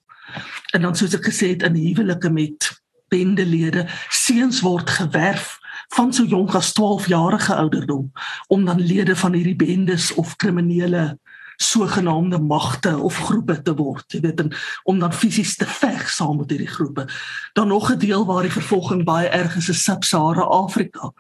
En 0.75 0.83
dan 0.83 0.97
soos 0.97 1.14
ek 1.14 1.28
gesê 1.31 1.54
het 1.54 1.62
in 1.66 1.78
huwelike 1.78 2.31
met 2.33 2.73
bendelede, 3.12 3.87
seuns 4.11 4.61
word 4.64 4.90
gewerf 4.90 5.59
van 5.95 6.12
so 6.12 6.25
jonk 6.25 6.54
as 6.54 6.73
12 6.73 7.07
jarige 7.12 7.54
ouderdom 7.54 8.12
om 8.49 8.64
dan 8.64 8.81
lede 8.81 9.16
van 9.16 9.33
hierdie 9.37 9.57
bendes 9.57 10.14
of 10.14 10.37
kriminele 10.37 11.19
sogenaamde 11.56 12.38
magte 12.38 12.96
of 12.99 13.16
groepe 13.16 13.62
te 13.62 13.75
word, 13.75 14.04
jy 14.12 14.20
weet, 14.20 14.40
en, 14.40 14.52
om 14.84 14.99
dan 14.99 15.12
fisies 15.12 15.56
te 15.56 15.66
veg 15.66 16.08
saam 16.11 16.37
met 16.40 16.50
hierdie 16.50 16.70
groepe. 16.70 17.06
Dan 17.52 17.68
nog 17.68 17.90
'n 17.90 17.99
deel 17.99 18.26
waar 18.26 18.42
die 18.42 18.52
vervolging 18.52 19.04
baie 19.04 19.28
erg 19.28 19.56
is, 19.56 19.68
is 19.68 19.84
Sub-Sahara 19.84 20.42
Afrika. 20.42 21.12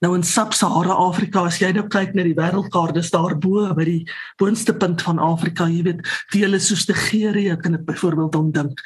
Nou 0.00 0.14
in 0.14 0.22
Sub-Sahara 0.22 0.92
Afrika, 0.92 1.44
as 1.44 1.58
jy 1.58 1.72
nou 1.72 1.86
kyk 1.88 2.14
na 2.14 2.22
die 2.22 2.34
wêreldkaart, 2.34 2.94
dis 2.94 3.10
daar 3.10 3.38
bo 3.38 3.74
by 3.74 3.84
die 3.84 4.10
boonste 4.36 4.74
punt 4.74 5.02
van 5.02 5.18
Afrika, 5.18 5.66
jy 5.66 5.82
weet, 5.82 6.02
dele 6.30 6.58
soos 6.58 6.86
Nigerië 6.86 7.56
kan 7.56 7.74
ek 7.74 7.84
byvoorbeeld 7.84 8.34
ondink. 8.34 8.80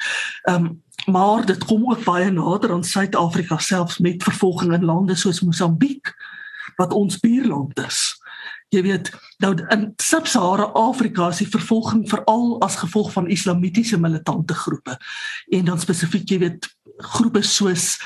Ehm 0.49 0.65
um, 0.65 0.81
maar 1.11 1.45
dit 1.45 1.65
kom 1.65 1.89
ook 1.89 2.03
baie 2.03 2.31
nader 2.31 2.71
aan 2.71 2.83
Suid-Afrika 2.83 3.57
selfs 3.57 3.97
met 3.97 4.23
vervolging 4.23 4.73
in 4.73 4.85
lande 4.85 5.15
soos 5.15 5.41
Mosambiek 5.41 6.13
wat 6.77 6.93
ons 6.93 7.19
buurland 7.19 7.79
is 7.79 8.22
jy 8.73 8.83
weet 8.85 9.11
nou 9.43 9.53
in 9.73 9.89
Sub-Sahara 10.01 10.71
Afrika 10.79 11.29
is 11.29 11.41
die 11.43 11.49
vervolging 11.49 12.05
veral 12.09 12.57
as 12.65 12.79
gevolg 12.81 13.11
van 13.15 13.29
islamitiese 13.31 13.99
militante 14.01 14.53
groepe. 14.53 14.97
En 15.53 15.65
dan 15.71 15.81
spesifiek 15.81 16.29
jy 16.29 16.39
weet 16.47 16.69
groepe 17.13 17.43
soos 17.45 17.97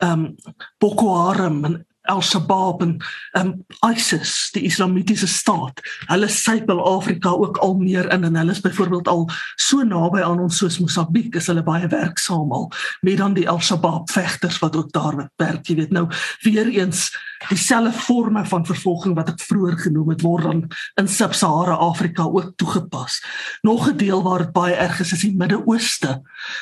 ehm 0.00 0.30
um, 0.30 0.34
Boko 0.80 1.12
Haram 1.12 1.64
en 1.68 1.80
Al-Shabaab 2.10 2.82
en 2.82 2.94
um, 3.38 3.50
ISIS, 3.92 4.50
die 4.54 4.62
Islamitiese 4.66 5.28
staat. 5.28 5.82
Hulle 6.08 6.28
sypel 6.32 6.80
Afrika 6.80 7.30
ook 7.30 7.60
al 7.60 7.76
meer 7.78 8.08
in 8.12 8.24
en 8.24 8.38
hulle 8.40 8.56
is 8.56 8.62
byvoorbeeld 8.64 9.08
al 9.08 9.26
so 9.60 9.84
naby 9.84 10.22
aan 10.24 10.40
ons 10.40 10.58
soos 10.58 10.80
Mosambiek, 10.80 11.34
is 11.36 11.50
hulle 11.52 11.62
baie 11.66 11.88
werksaam 11.92 12.52
al. 12.56 12.70
Met 13.06 13.20
dan 13.20 13.36
die 13.36 13.48
Al-Shabaab 13.48 14.10
vegters 14.10 14.58
wat 14.64 14.76
ook 14.76 14.92
daar 14.96 15.28
werk, 15.36 15.66
jy 15.68 15.76
weet. 15.82 15.92
Nou, 15.94 16.08
weer 16.42 16.72
eens 16.72 17.10
dieselfde 17.48 17.92
forme 17.92 18.44
van 18.46 18.66
vervolging 18.66 19.14
wat 19.14 19.28
ek 19.32 19.40
vroeër 19.40 19.78
genoem 19.78 20.12
het 20.12 20.22
word 20.24 20.44
dan 20.44 20.60
in 21.00 21.08
Sub-Sahara 21.08 21.78
Afrika 21.80 22.22
ook 22.28 22.52
toegepas. 22.56 23.20
Nog 23.62 23.88
'n 23.88 23.96
deel 23.96 24.22
waar 24.22 24.38
dit 24.38 24.52
baie 24.52 24.74
erg 24.74 25.00
is 25.00 25.12
is 25.12 25.20
die 25.20 25.36
Midde-Ooste 25.36 26.20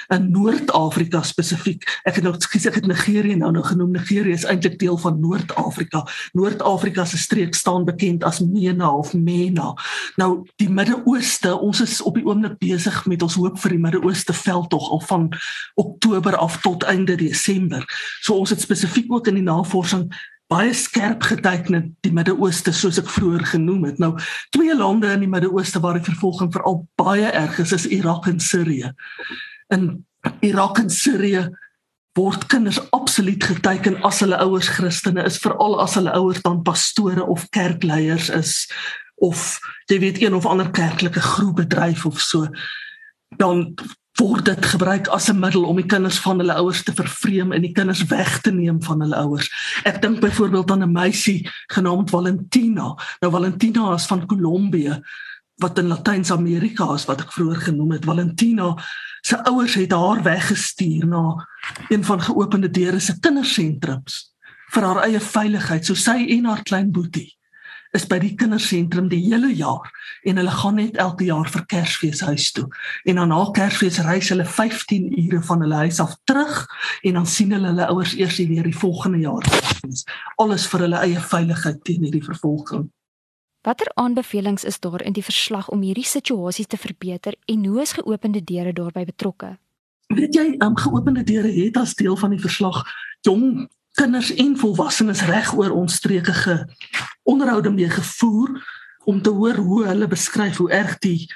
in 0.09 0.31
Noord-Afrika 0.31 1.23
spesifiek. 1.23 2.01
Ek 2.05 2.15
het 2.15 2.25
nou 2.25 2.35
skies 2.39 2.67
ek 2.67 2.75
het 2.75 2.87
Nigerië 2.87 3.37
nou 3.37 3.53
nou 3.53 3.65
genoem. 3.65 3.91
Nigerië 3.91 4.33
is 4.33 4.45
eintlik 4.45 4.79
deel 4.79 4.97
van 4.97 5.21
Noord-Afrika. 5.21 6.07
Noord-Afrika 6.33 7.05
se 7.05 7.19
streek 7.19 7.55
staan 7.55 7.85
bekend 7.85 8.25
as 8.25 8.41
Mena 8.41 8.91
of 8.91 9.15
Mena. 9.15 9.75
Nou 10.17 10.47
die 10.57 10.71
Midde-Ooste, 10.71 11.59
ons 11.59 11.81
is 11.81 12.01
op 12.01 12.15
die 12.15 12.25
oomblik 12.25 12.59
besig 12.59 13.07
met 13.07 13.23
ons 13.23 13.35
hoop 13.35 13.59
vir 13.59 13.71
die 13.71 13.79
Midde-Ooste 13.79 14.33
veldtog 14.33 14.91
al 14.91 15.01
van 15.01 15.33
Oktober 15.75 16.37
af 16.37 16.61
tot 16.61 16.83
einde 16.83 17.17
Desember. 17.17 17.85
So 18.21 18.35
ons 18.35 18.51
het 18.51 18.61
spesifiek 18.61 19.13
ook 19.13 19.27
in 19.27 19.35
die 19.35 19.43
navorsing 19.43 20.13
baie 20.49 20.73
skerp 20.75 21.23
geteken 21.29 21.91
die 22.05 22.13
Midde-Ooste 22.15 22.73
soos 22.73 22.99
ek 23.01 23.11
vroeër 23.13 23.45
genoem 23.53 23.85
het. 23.91 23.99
Nou 24.01 24.15
twee 24.57 24.75
lande 24.77 25.11
in 25.13 25.25
die 25.27 25.31
Midde-Ooste 25.31 25.83
waar 25.85 25.99
die 25.99 26.07
vervolging 26.07 26.53
veral 26.55 26.83
baie 27.01 27.29
erg 27.29 27.59
is, 27.65 27.75
is 27.77 27.89
Irak 27.93 28.27
en 28.31 28.41
Sirië. 28.41 28.93
In 29.75 29.91
Irak 30.41 30.81
en 30.81 30.91
Sirië 30.91 31.49
word 32.19 32.49
kinders 32.51 32.81
absoluut 32.97 33.45
geteken 33.45 34.01
as 34.07 34.23
hulle 34.25 34.39
ouers 34.43 34.71
Christene 34.75 35.23
is, 35.29 35.39
veral 35.43 35.79
as 35.83 35.95
hulle 35.99 36.15
ouers 36.17 36.41
dan 36.43 36.65
pastore 36.67 37.27
of 37.29 37.47
kerkleiers 37.55 38.33
is 38.35 38.65
of 39.23 39.59
jy 39.91 39.99
weet 40.03 40.21
een 40.23 40.35
of 40.35 40.47
ander 40.47 40.71
kerklike 40.75 41.21
groep 41.23 41.61
bedryf 41.63 42.05
of 42.07 42.21
so 42.23 42.47
dan 43.39 43.75
word 44.19 44.45
dit 44.45 44.67
gebruik 44.67 45.09
as 45.15 45.29
'n 45.31 45.39
middel 45.39 45.65
om 45.65 45.77
die 45.77 45.87
kinders 45.87 46.19
van 46.19 46.39
hulle 46.39 46.55
ouers 46.55 46.83
te 46.83 46.93
vervreem 46.93 47.53
en 47.53 47.63
die 47.63 47.73
kinders 47.73 48.05
weg 48.05 48.41
te 48.41 48.51
neem 48.51 48.83
van 48.83 49.01
hulle 49.01 49.17
ouers. 49.17 49.51
Ek 49.85 50.03
dink 50.03 50.21
byvoorbeeld 50.21 50.71
aan 50.71 50.83
'n 50.83 50.93
meisie 50.93 51.49
genaamd 51.67 52.11
Valentina. 52.11 52.97
Nou 53.21 53.33
Valentina 53.33 53.95
is 53.95 54.07
van 54.07 54.27
Kolombie 54.27 55.03
wat 55.57 55.79
in 55.79 55.87
Latyns-Amerika 55.87 56.95
is 56.95 57.05
wat 57.05 57.21
ek 57.21 57.33
vroeër 57.33 57.57
genoem 57.57 57.91
het. 57.91 58.05
Valentina 58.05 58.77
se 59.21 59.45
ouers 59.45 59.75
het 59.75 59.93
haar 59.93 60.23
weggestuur 60.23 61.07
na 61.07 61.49
een 61.89 62.05
van 62.05 62.21
geopende 62.21 62.71
deure 62.71 62.99
se 62.99 63.19
kindersentrums 63.21 64.35
vir 64.71 64.83
haar 64.83 65.03
eie 65.03 65.21
veiligheid, 65.21 65.85
so 65.85 65.95
sy 65.95 66.27
en 66.29 66.45
haar 66.45 66.63
klein 66.63 66.91
boetie 66.93 67.38
is 67.97 68.07
by 68.07 68.19
die 68.23 68.35
kindersentrum 68.39 69.09
die 69.09 69.21
hele 69.25 69.51
jaar 69.55 69.89
en 70.29 70.41
hulle 70.41 70.55
gaan 70.61 70.79
net 70.81 70.97
elke 71.01 71.25
jaar 71.29 71.49
vir 71.49 71.65
Kersfees 71.71 72.21
huis 72.27 72.51
toe. 72.53 72.67
En 73.09 73.21
dan 73.21 73.33
na 73.33 73.39
Kersfees 73.55 74.01
reis 74.05 74.29
hulle 74.33 74.45
15 74.45 75.09
ure 75.25 75.43
van 75.43 75.65
hulle 75.65 75.83
huis 75.85 76.01
af 76.01 76.17
terug 76.25 76.67
en 77.03 77.21
dan 77.21 77.27
sien 77.27 77.53
hulle 77.57 77.73
hulle 77.73 77.89
ouers 77.89 78.15
eers 78.19 78.37
weer 78.37 78.67
die 78.69 78.77
volgende 78.77 79.23
jaar. 79.25 79.47
Alles 80.37 80.67
vir 80.69 80.87
hulle 80.87 81.05
eie 81.05 81.21
veiligheid 81.21 81.85
teen 81.85 82.05
hierdie 82.09 82.25
vervolging. 82.25 82.89
Watter 83.67 83.91
aanbevelings 83.95 84.65
is 84.65 84.81
daar 84.81 85.03
in 85.03 85.13
die 85.13 85.25
verslag 85.25 85.69
om 85.69 85.81
hierdie 85.83 86.07
situasie 86.07 86.67
te 86.67 86.79
verbeter 86.79 87.35
en 87.47 87.65
hoe 87.67 87.81
is 87.83 87.97
geopende 87.99 88.45
deure 88.45 88.73
daarbey 88.73 89.05
betrokke? 89.05 89.57
weet 90.09 90.35
jy, 90.35 90.47
um, 90.65 90.77
geopende 90.77 91.23
deure 91.25 91.51
het 91.53 91.77
as 91.77 91.95
deel 91.99 92.17
van 92.17 92.33
die 92.33 92.41
verslag 92.41 92.81
jong 93.27 93.69
kinders 93.99 94.31
en 94.35 94.55
volwassenes 94.59 95.25
reg 95.27 95.51
oor 95.59 95.75
ons 95.75 95.99
streke 95.99 96.33
ge 96.33 96.57
onderhoude 97.27 97.71
mee 97.75 97.91
gevoer 97.91 98.55
om 99.05 99.23
te 99.23 99.31
hoor 99.31 99.55
hoe 99.55 99.85
hulle 99.87 100.07
beskryf 100.07 100.57
hoe 100.57 100.71
erg 100.71 100.99
die 101.03 101.27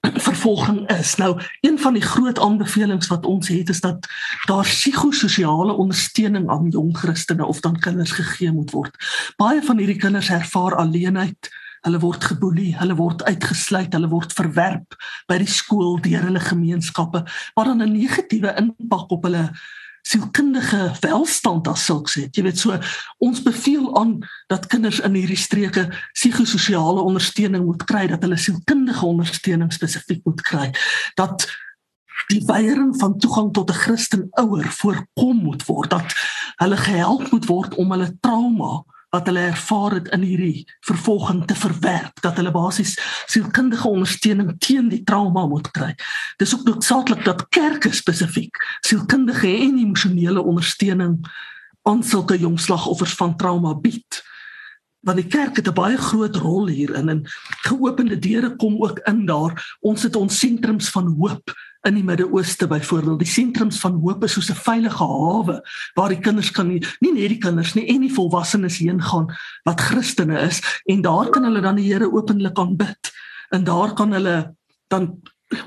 vervolging 0.00 0.84
is. 0.90 1.14
Nou, 1.16 1.40
een 1.60 1.78
van 1.78 1.94
die 1.94 2.02
groot 2.02 2.38
aanbevelings 2.38 3.10
wat 3.10 3.26
ons 3.26 3.48
het 3.48 3.68
is 3.68 3.80
dat 3.80 4.06
daar 4.46 4.64
psigososiale 4.64 5.72
ondersteuning 5.72 6.50
aan 6.50 6.68
jong 6.68 6.96
Christene 6.98 7.46
of 7.46 7.60
dan 7.60 7.78
kinders 7.78 8.10
gegee 8.10 8.52
moet 8.52 8.70
word. 8.70 8.96
Baie 9.36 9.62
van 9.62 9.78
hierdie 9.78 9.98
kinders 9.98 10.30
ervaar 10.30 10.74
alleenheid. 10.74 11.50
Hulle 11.80 11.98
word 11.98 12.24
geboelie, 12.24 12.74
hulle 12.76 12.94
word 12.94 13.22
uitgesluit, 13.24 13.92
hulle 13.96 14.08
word 14.12 14.34
verwerp 14.36 14.96
by 15.26 15.38
die 15.40 15.48
skool 15.48 15.96
deur 16.04 16.26
hulle 16.28 16.42
gemeenskappe, 16.44 17.24
wat 17.56 17.66
dan 17.66 17.82
'n 17.82 17.92
negatiewe 17.92 18.52
impak 18.60 19.10
op 19.10 19.22
hulle 19.24 19.48
sielkundige 20.02 20.92
welstand 21.00 21.68
as 21.68 21.84
sulks 21.84 22.14
het. 22.14 22.36
Jy 22.36 22.42
weet 22.42 22.58
so 22.58 22.78
ons 23.18 23.42
beveel 23.42 23.88
aan 23.98 24.18
dat 24.52 24.66
kinders 24.66 25.00
in 25.00 25.14
hierdie 25.14 25.38
streke 25.38 25.88
psigososiale 26.12 27.00
ondersteuning 27.00 27.64
moet 27.64 27.84
kry, 27.84 28.06
dat 28.10 28.22
hulle 28.22 28.38
sielkundige 28.40 29.06
ondersteuning 29.06 29.72
spesifiek 29.72 30.24
moet 30.24 30.40
kry. 30.40 30.70
Dat 31.14 31.48
die 32.30 32.42
weiering 32.46 32.94
van 33.00 33.18
toegang 33.18 33.52
tot 33.52 33.70
'n 33.70 33.82
Christen 33.84 34.28
ouer 34.30 34.66
voorkom 34.68 35.36
moet 35.36 35.64
word, 35.66 35.90
dat 35.90 36.14
hulle 36.56 36.76
gehelp 36.76 37.30
moet 37.30 37.46
word 37.46 37.74
om 37.74 37.90
hulle 37.90 38.16
trauma 38.20 38.84
wat 39.10 39.26
hulle 39.26 39.42
ervaar 39.50 39.96
het 39.98 40.08
in 40.14 40.22
hierdie 40.22 40.64
vervolging 40.86 41.44
te 41.46 41.54
verwerp 41.58 42.20
dat 42.22 42.36
hulle 42.38 42.52
basies 42.54 42.94
sielkundige 43.26 43.88
ondersteuning 43.88 44.54
teen 44.62 44.88
die 44.88 45.02
trauma 45.04 45.46
moet 45.50 45.70
kry. 45.74 45.94
Dis 46.38 46.54
ook 46.54 46.66
noodsaaklik 46.68 47.24
dat 47.26 47.48
kerke 47.48 47.92
spesifiek 47.94 48.56
sielkundige 48.86 49.50
en 49.50 49.78
emosionele 49.82 50.42
ondersteuning 50.42 51.18
aan 51.82 52.02
sulke 52.02 52.38
jong 52.38 52.60
slagoffers 52.60 53.14
van 53.18 53.36
trauma 53.36 53.74
bied. 53.74 54.22
Want 55.00 55.16
die 55.16 55.26
kerk 55.26 55.56
het 55.56 55.68
'n 55.68 55.74
baie 55.74 55.96
groot 55.96 56.36
rol 56.36 56.68
hierin 56.68 57.08
en 57.08 57.22
geopende 57.66 58.18
deure 58.18 58.56
kom 58.56 58.82
ook 58.82 58.98
in 58.98 59.26
daar. 59.26 59.76
Ons 59.80 60.02
het 60.02 60.16
ons 60.16 60.38
sentrums 60.38 60.90
van 60.90 61.14
hoop 61.18 61.54
in 61.88 61.96
die 61.96 62.04
Midde-Ooste 62.04 62.66
byvoorbeeld. 62.68 63.22
Die 63.22 63.28
sentrums 63.28 63.80
van 63.80 63.98
hoop 64.02 64.24
is 64.24 64.32
soos 64.36 64.50
'n 64.50 64.54
veilige 64.64 65.04
hawe 65.04 65.60
waar 65.94 66.08
die 66.08 66.20
kinders 66.20 66.50
kan 66.50 66.68
nie, 66.68 66.82
nie 67.00 67.12
net 67.12 67.28
die 67.28 67.38
kinders 67.38 67.74
nie 67.74 67.86
en 67.88 68.00
die 68.00 68.12
volwassenes 68.12 68.78
heen 68.78 69.02
gaan 69.02 69.26
wat 69.64 69.80
Christene 69.80 70.40
is 70.40 70.60
en 70.86 71.02
daar 71.02 71.30
kan 71.30 71.44
hulle 71.44 71.60
dan 71.60 71.76
die 71.76 71.92
Here 71.92 72.12
openlik 72.12 72.58
aanbid. 72.58 73.12
En 73.50 73.64
daar 73.64 73.94
kan 73.94 74.12
hulle 74.12 74.54
dan 74.88 75.20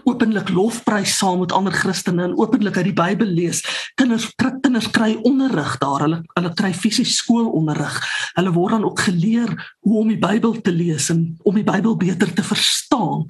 openlik 0.04 0.50
lofprys 0.50 1.18
saam 1.18 1.40
met 1.40 1.52
ander 1.52 1.74
Christene 1.74 2.24
en 2.24 2.38
openlik 2.38 2.78
uit 2.78 2.86
die 2.86 2.96
Bybel 2.96 3.28
lees. 3.28 3.64
Kinders 4.00 4.30
kinders 4.38 4.90
kry 4.92 5.18
onderrig 5.28 5.78
daar. 5.78 6.06
Hulle 6.06 6.22
hulle 6.34 6.54
kry 6.54 6.72
fisies 6.74 7.18
skoolonderrig. 7.20 7.98
Hulle 8.38 8.54
word 8.56 8.78
dan 8.78 8.86
ook 8.88 9.00
geleer 9.00 9.52
hoe 9.80 10.00
om 10.00 10.08
die 10.08 10.20
Bybel 10.20 10.62
te 10.62 10.72
lees 10.72 11.10
en 11.10 11.36
om 11.44 11.56
die 11.60 11.68
Bybel 11.68 11.98
beter 11.98 12.34
te 12.34 12.44
verstaan. 12.44 13.28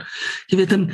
Jy 0.52 0.62
weet 0.62 0.78
en 0.78 0.92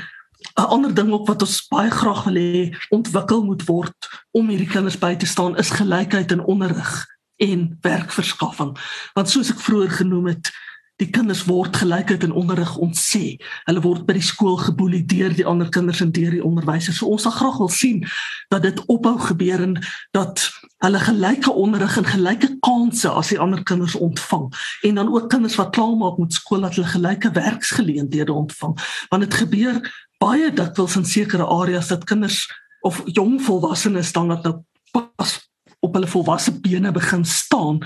'n 0.59 0.71
ander 0.75 0.93
ding 0.93 1.11
ook 1.11 1.27
wat 1.27 1.41
ons 1.41 1.67
baie 1.67 1.91
graag 1.91 2.23
wil 2.23 2.35
hê 2.35 2.75
ontwikkel 2.89 3.43
moet 3.43 3.63
word 3.65 4.09
om 4.31 4.49
hierdie 4.49 4.67
kinders 4.67 4.97
by 4.99 5.15
te 5.15 5.25
staan 5.25 5.57
is 5.57 5.69
gelykheid 5.71 6.31
in 6.31 6.43
onderrig 6.43 7.07
en 7.39 7.77
werkverskaffing. 7.81 8.75
Want 9.13 9.29
soos 9.29 9.51
ek 9.53 9.61
vroeër 9.63 9.93
genoem 10.01 10.27
het, 10.27 10.51
die 10.99 11.07
kinders 11.07 11.45
word 11.47 11.77
gelykheid 11.79 12.25
in 12.27 12.35
onderrig 12.35 12.73
ontsê. 12.75 13.37
Hulle 13.69 13.81
word 13.85 14.03
by 14.07 14.17
die 14.17 14.25
skool 14.25 14.57
geboelie 14.59 15.05
deur 15.07 15.31
die 15.31 15.45
ander 15.47 15.69
kinders 15.71 16.01
en 16.03 16.11
deur 16.11 16.33
die 16.35 16.43
onderwysers. 16.43 16.99
So 16.99 17.07
ons 17.13 17.23
sal 17.23 17.37
graag 17.37 17.59
wil 17.61 17.71
sien 17.71 18.03
dat 18.51 18.65
dit 18.67 18.81
ophou 18.91 19.15
gebeur 19.29 19.63
en 19.63 19.77
dat 20.17 20.43
hulle 20.83 20.99
gelyke 20.99 21.53
onderrig 21.55 21.95
en 22.01 22.07
gelyke 22.07 22.51
kansse 22.65 23.11
as 23.11 23.31
die 23.31 23.39
ander 23.39 23.63
kinders 23.63 23.95
ontvang. 23.95 24.49
En 24.91 24.99
dan 24.99 25.13
ook 25.13 25.31
kinders 25.31 25.55
wat 25.59 25.71
klaar 25.77 25.95
maak 25.95 26.19
met 26.19 26.35
skool 26.35 26.67
dat 26.67 26.75
hulle 26.75 26.91
gelyke 26.91 27.31
werksgeleenthede 27.31 28.35
ontvang. 28.35 28.75
Want 29.09 29.23
dit 29.23 29.39
gebeur 29.39 29.79
baie 30.19 30.51
dikwels 30.53 30.95
in 30.99 31.05
sekere 31.05 31.45
areas 31.47 31.87
dat 31.87 32.07
kinders 32.07 32.43
of 32.85 33.01
jong 33.05 33.39
volwassenes 33.43 34.11
dan 34.15 34.33
dat 34.33 34.43
nou 34.43 34.55
pas 34.91 35.35
op 35.79 35.93
hulle 35.95 36.07
volwasse 36.07 36.51
bene 36.59 36.91
begin 36.91 37.25
staan 37.25 37.79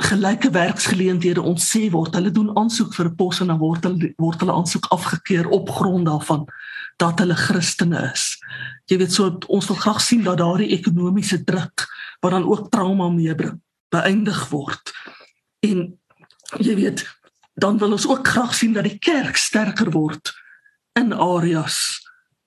gelyke 0.00 0.50
werksgeleenthede 0.50 1.42
ons 1.42 1.66
sê 1.72 1.88
word 1.92 2.14
hulle 2.16 2.32
doen 2.32 2.50
aansoek 2.56 2.94
vir 2.96 3.10
'n 3.10 3.16
pos 3.16 3.40
en 3.40 3.52
dan 3.52 3.58
word 3.58 3.84
hulle 3.84 4.12
word 4.16 4.40
hulle 4.40 4.56
aansoek 4.56 4.86
afgekeur 4.96 5.48
op 5.48 5.70
grond 5.70 6.06
daarvan 6.06 6.46
dat 6.96 7.18
hulle 7.18 7.34
Christene 7.34 8.10
is. 8.12 8.36
Jy 8.86 8.98
weet 8.98 9.12
so 9.12 9.38
ons 9.48 9.66
wil 9.66 9.76
graag 9.76 10.00
sien 10.00 10.22
dat 10.22 10.38
daardie 10.38 10.72
ekonomiese 10.76 11.44
druk 11.44 11.86
wat 12.20 12.32
dan 12.32 12.44
ook 12.44 12.70
trauma 12.70 13.08
meebring 13.08 13.60
beëindig 13.88 14.48
word. 14.48 14.92
En 15.60 15.98
jy 16.58 16.74
weet 16.74 17.04
dan 17.54 17.78
wil 17.78 17.92
ons 17.92 18.08
ook 18.08 18.28
graag 18.28 18.54
sien 18.54 18.72
dat 18.72 18.84
die 18.84 18.98
kerk 18.98 19.36
sterker 19.36 19.90
word 19.90 20.32
in 20.92 21.12
areas 21.12 22.00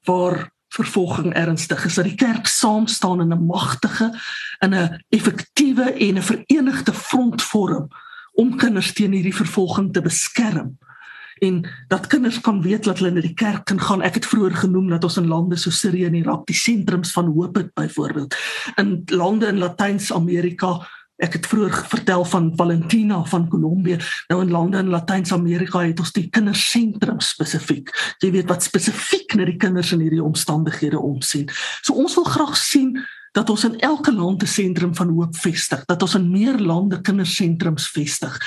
waar 0.04 0.52
vervolging 0.74 1.34
ernstig 1.34 1.86
is 1.86 1.94
dat 2.00 2.10
die 2.10 2.18
kerk 2.18 2.48
saam 2.48 2.88
staan 2.88 3.22
in 3.22 3.34
'n 3.34 3.46
magtige 3.46 4.20
en 4.60 4.74
'n 4.74 5.04
effektiewe 5.10 5.94
en 5.94 6.18
'n 6.18 6.22
verenigde 6.22 6.94
front 6.94 7.42
vorm 7.42 7.88
om 8.34 8.58
kinders 8.58 8.94
teen 8.94 9.12
hierdie 9.12 9.36
vervolging 9.36 9.94
te 9.94 10.02
beskerm 10.02 10.78
en 11.44 11.70
dat 11.88 12.08
kinders 12.08 12.42
kan 12.42 12.62
weet 12.62 12.84
dat 12.84 13.00
hulle 13.00 13.12
na 13.12 13.22
die 13.24 13.34
kerk 13.34 13.66
kan 13.66 13.80
gaan. 13.82 14.02
Ek 14.02 14.14
het 14.20 14.28
vroeër 14.30 14.56
genoem 14.64 14.90
dat 14.94 15.04
ons 15.04 15.18
in 15.18 15.28
lande 15.28 15.58
so 15.60 15.74
Sirië 15.74 16.06
en 16.06 16.20
Irak 16.20 16.46
die 16.48 16.58
sentrums 16.58 17.12
van 17.12 17.32
hoop 17.36 17.56
het 17.60 17.74
byvoorbeeld. 17.74 18.36
In 18.76 19.02
lande 19.06 19.48
in 19.52 19.58
Latyns-Amerika 19.58 20.80
Ek 21.24 21.38
het 21.38 21.46
vroeër 21.48 21.86
vertel 21.88 22.26
van 22.28 22.52
Valentina 22.56 23.22
van 23.32 23.48
Kolombie. 23.48 23.96
Nou 24.28 24.42
in 24.44 24.52
lande 24.52 24.78
in 24.78 24.92
Latyns-Amerika 24.92 25.86
het 25.86 26.00
ons 26.04 26.12
die 26.12 26.28
kindersentrum 26.30 27.22
spesifiek. 27.24 27.94
Jy 28.20 28.32
weet 28.36 28.50
wat 28.52 28.66
spesifiek 28.66 29.36
na 29.40 29.48
die 29.48 29.56
kinders 29.58 29.94
in 29.96 30.04
hierdie 30.04 30.24
omstandighede 30.24 31.00
omsien. 31.00 31.48
So 31.82 31.96
ons 31.96 32.18
wil 32.20 32.28
graag 32.28 32.58
sien 32.60 32.98
dat 33.34 33.50
ons 33.50 33.64
in 33.66 33.80
elke 33.80 34.14
land 34.14 34.44
'n 34.44 34.48
sentrum 34.48 34.96
van 34.96 35.10
hoop 35.10 35.36
vestig, 35.36 35.86
dat 35.86 36.02
ons 36.02 36.16
in 36.16 36.32
meer 36.32 36.58
lande 36.60 37.02
kindersentrums 37.02 37.90
vestig. 37.90 38.38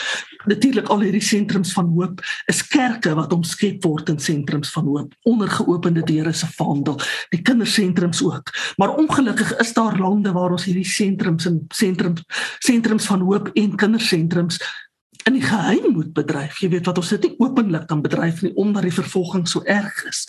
Natuurlik 0.46 0.88
al 0.88 1.00
hierdie 1.00 1.22
sentrums 1.22 1.72
van 1.72 1.86
hoop 1.86 2.20
is 2.46 2.66
kerke 2.66 3.14
wat 3.14 3.32
omskep 3.32 3.84
word 3.84 4.08
in 4.08 4.18
sentrums 4.18 4.70
van 4.70 4.86
hoop 4.86 5.14
onder 5.22 5.48
geopende 5.48 6.02
deure 6.02 6.32
se 6.32 6.46
vaandel, 6.46 7.00
die 7.28 7.42
kindersentrums 7.42 8.22
ook. 8.22 8.52
Maar 8.76 8.94
ongelukkig 8.94 9.56
is 9.56 9.72
daar 9.72 9.98
lande 9.98 10.32
waar 10.32 10.50
ons 10.50 10.64
hierdie 10.64 10.84
sentrums 10.84 11.46
en 11.46 11.64
sentrums 11.68 12.22
sentrums 12.58 13.06
van 13.06 13.20
hoop 13.20 13.50
en 13.54 13.76
kindersentrums 13.76 14.60
in 15.26 15.32
die 15.32 15.42
geheim 15.42 15.92
moet 15.92 16.12
bedryf. 16.12 16.60
Jy 16.62 16.68
weet 16.68 16.86
wat 16.86 16.98
ons 16.98 17.08
dit 17.08 17.22
nie 17.26 17.34
openlik 17.42 17.86
kan 17.90 18.02
bedryf 18.02 18.42
nie 18.42 18.54
omdat 18.54 18.86
die 18.86 18.94
vervolging 18.94 19.48
so 19.48 19.62
erg 19.64 20.04
is. 20.06 20.28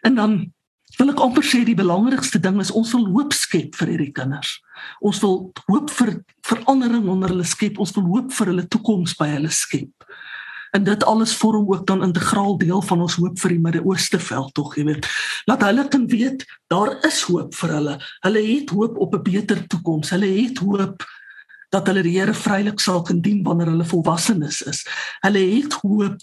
En 0.00 0.14
dan 0.14 0.52
wil 0.98 1.12
ek 1.12 1.20
amper 1.24 1.44
sê 1.46 1.62
die 1.64 1.78
belangrikste 1.78 2.40
ding 2.42 2.60
is 2.60 2.72
ons 2.74 2.92
wil 2.96 3.06
hoop 3.14 3.32
skep 3.36 3.76
vir 3.78 3.94
hierdie 3.94 4.12
kinders. 4.12 4.58
Ons 5.00 5.22
wil 5.22 5.52
hoop 5.68 5.90
vir 5.90 6.16
verandering 6.48 7.08
onder 7.08 7.32
hulle 7.32 7.46
skep. 7.48 7.78
Ons 7.78 7.94
wil 7.96 8.08
hoop 8.10 8.32
vir 8.32 8.52
hulle 8.52 8.66
toekoms 8.68 9.16
by 9.18 9.28
hulle 9.36 9.52
skep. 9.52 10.06
En 10.72 10.84
dit 10.84 11.04
alles 11.04 11.34
vorm 11.36 11.66
ook 11.68 11.86
dan 11.86 12.02
integraal 12.02 12.56
deel 12.58 12.82
van 12.82 13.00
ons 13.04 13.18
hoop 13.20 13.40
vir 13.42 13.52
die 13.52 13.60
Midde-Ooste 13.60 14.18
veld 14.18 14.54
tog, 14.56 14.76
jy 14.76 14.86
weet. 14.88 15.08
Laat 15.50 15.64
hulle 15.66 15.84
kan 15.92 16.06
weet 16.08 16.46
daar 16.72 16.94
is 17.08 17.20
hoop 17.28 17.52
vir 17.54 17.74
hulle. 17.76 17.96
Hulle 18.24 18.44
het 18.46 18.72
hoop 18.72 18.96
op 18.96 19.14
'n 19.14 19.22
beter 19.22 19.66
toekoms. 19.66 20.10
Hulle 20.16 20.30
het 20.32 20.58
hoop 20.58 21.04
dat 21.70 21.86
hulle 21.86 22.02
die 22.02 22.18
Here 22.18 22.34
vrylik 22.34 22.80
sal 22.80 23.02
kan 23.02 23.20
dien 23.20 23.42
wanneer 23.42 23.66
hulle 23.72 23.84
volwassenes 23.84 24.62
is. 24.62 24.84
Hulle 25.20 25.38
het 25.38 25.72
hoop 25.72 26.20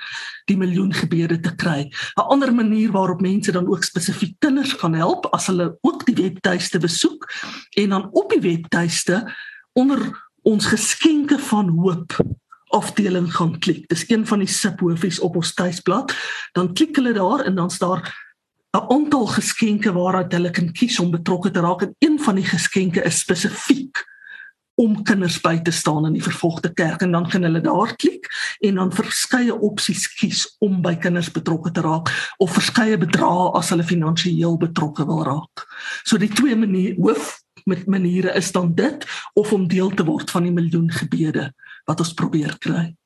die 0.44 0.56
miljoen 0.56 0.92
gebede 0.92 1.40
te 1.40 1.54
kry. 1.54 1.90
'n 2.16 2.28
Ander 2.28 2.54
manier 2.54 2.90
waarop 2.90 3.20
mense 3.20 3.52
dan 3.52 3.68
ook 3.68 3.84
spesifiek 3.84 4.36
kinders 4.38 4.76
kan 4.76 4.94
help 4.94 5.26
as 5.26 5.46
hulle 5.46 5.78
ook 5.80 6.06
die 6.06 6.14
webtuiste 6.14 6.78
besoek 6.78 7.28
en 7.76 7.92
dan 7.98 8.10
op 8.12 8.30
die 8.30 8.40
webtuiste 8.40 9.22
onder 9.72 10.28
ons 10.42 10.66
geskenke 10.66 11.38
van 11.38 11.68
hoop 11.68 12.16
afdeling 12.68 13.34
gaan 13.34 13.58
klik. 13.58 13.88
Dis 13.88 14.04
een 14.10 14.26
van 14.26 14.38
die 14.44 14.48
subhoofies 14.48 15.20
op 15.24 15.36
ons 15.36 15.54
tuisblad. 15.54 16.12
Dan 16.52 16.74
klik 16.74 16.96
hulle 16.96 17.12
daar 17.12 17.44
en 17.48 17.54
dan 17.54 17.70
staan 17.70 18.02
'n 18.76 18.92
aantal 18.92 19.26
geskenke 19.26 19.92
waaruit 19.92 20.32
hulle 20.32 20.50
kan 20.50 20.72
kies 20.72 20.98
om 20.98 21.10
betrokke 21.10 21.50
te 21.50 21.60
raak 21.60 21.82
en 21.82 21.94
een 21.98 22.18
van 22.20 22.34
die 22.34 22.44
geskenke 22.44 23.02
is 23.02 23.18
spesifiek 23.18 24.06
om 24.74 25.02
kinders 25.02 25.40
by 25.42 25.56
te 25.58 25.70
staan 25.70 26.06
in 26.06 26.12
die 26.12 26.22
vervolgde 26.22 26.70
kerk 26.72 27.02
en 27.02 27.12
dan 27.12 27.26
kan 27.30 27.42
hulle 27.42 27.60
daar 27.60 27.96
klik 27.96 28.28
en 28.60 28.74
dan 28.74 28.92
verskeie 28.92 29.54
opsies 29.54 30.06
kies 30.14 30.44
om 30.58 30.82
by 30.82 30.94
kinders 31.02 31.32
betrokke 31.34 31.72
te 31.74 31.80
raak 31.80 32.12
of 32.38 32.54
verskeie 32.54 32.98
bedrae 32.98 33.50
as 33.58 33.72
hulle 33.74 33.86
finansiëel 33.86 34.56
betrokke 34.56 35.06
wil 35.06 35.24
raak. 35.26 35.66
So 36.04 36.18
die 36.18 36.30
twee 36.30 36.56
maniere 36.56 36.94
hoof 37.00 37.40
met 37.68 37.86
maniere 37.86 38.34
is 38.36 38.52
dan 38.52 38.74
dit 38.74 39.06
of 39.38 39.52
om 39.52 39.68
deel 39.68 39.92
te 39.94 40.04
word 40.04 40.30
van 40.30 40.48
die 40.48 40.52
miljoen 40.52 40.90
gebede 40.90 41.52
wat 41.88 42.00
ons 42.04 42.14
probeer 42.14 42.58
kry. 42.58 42.98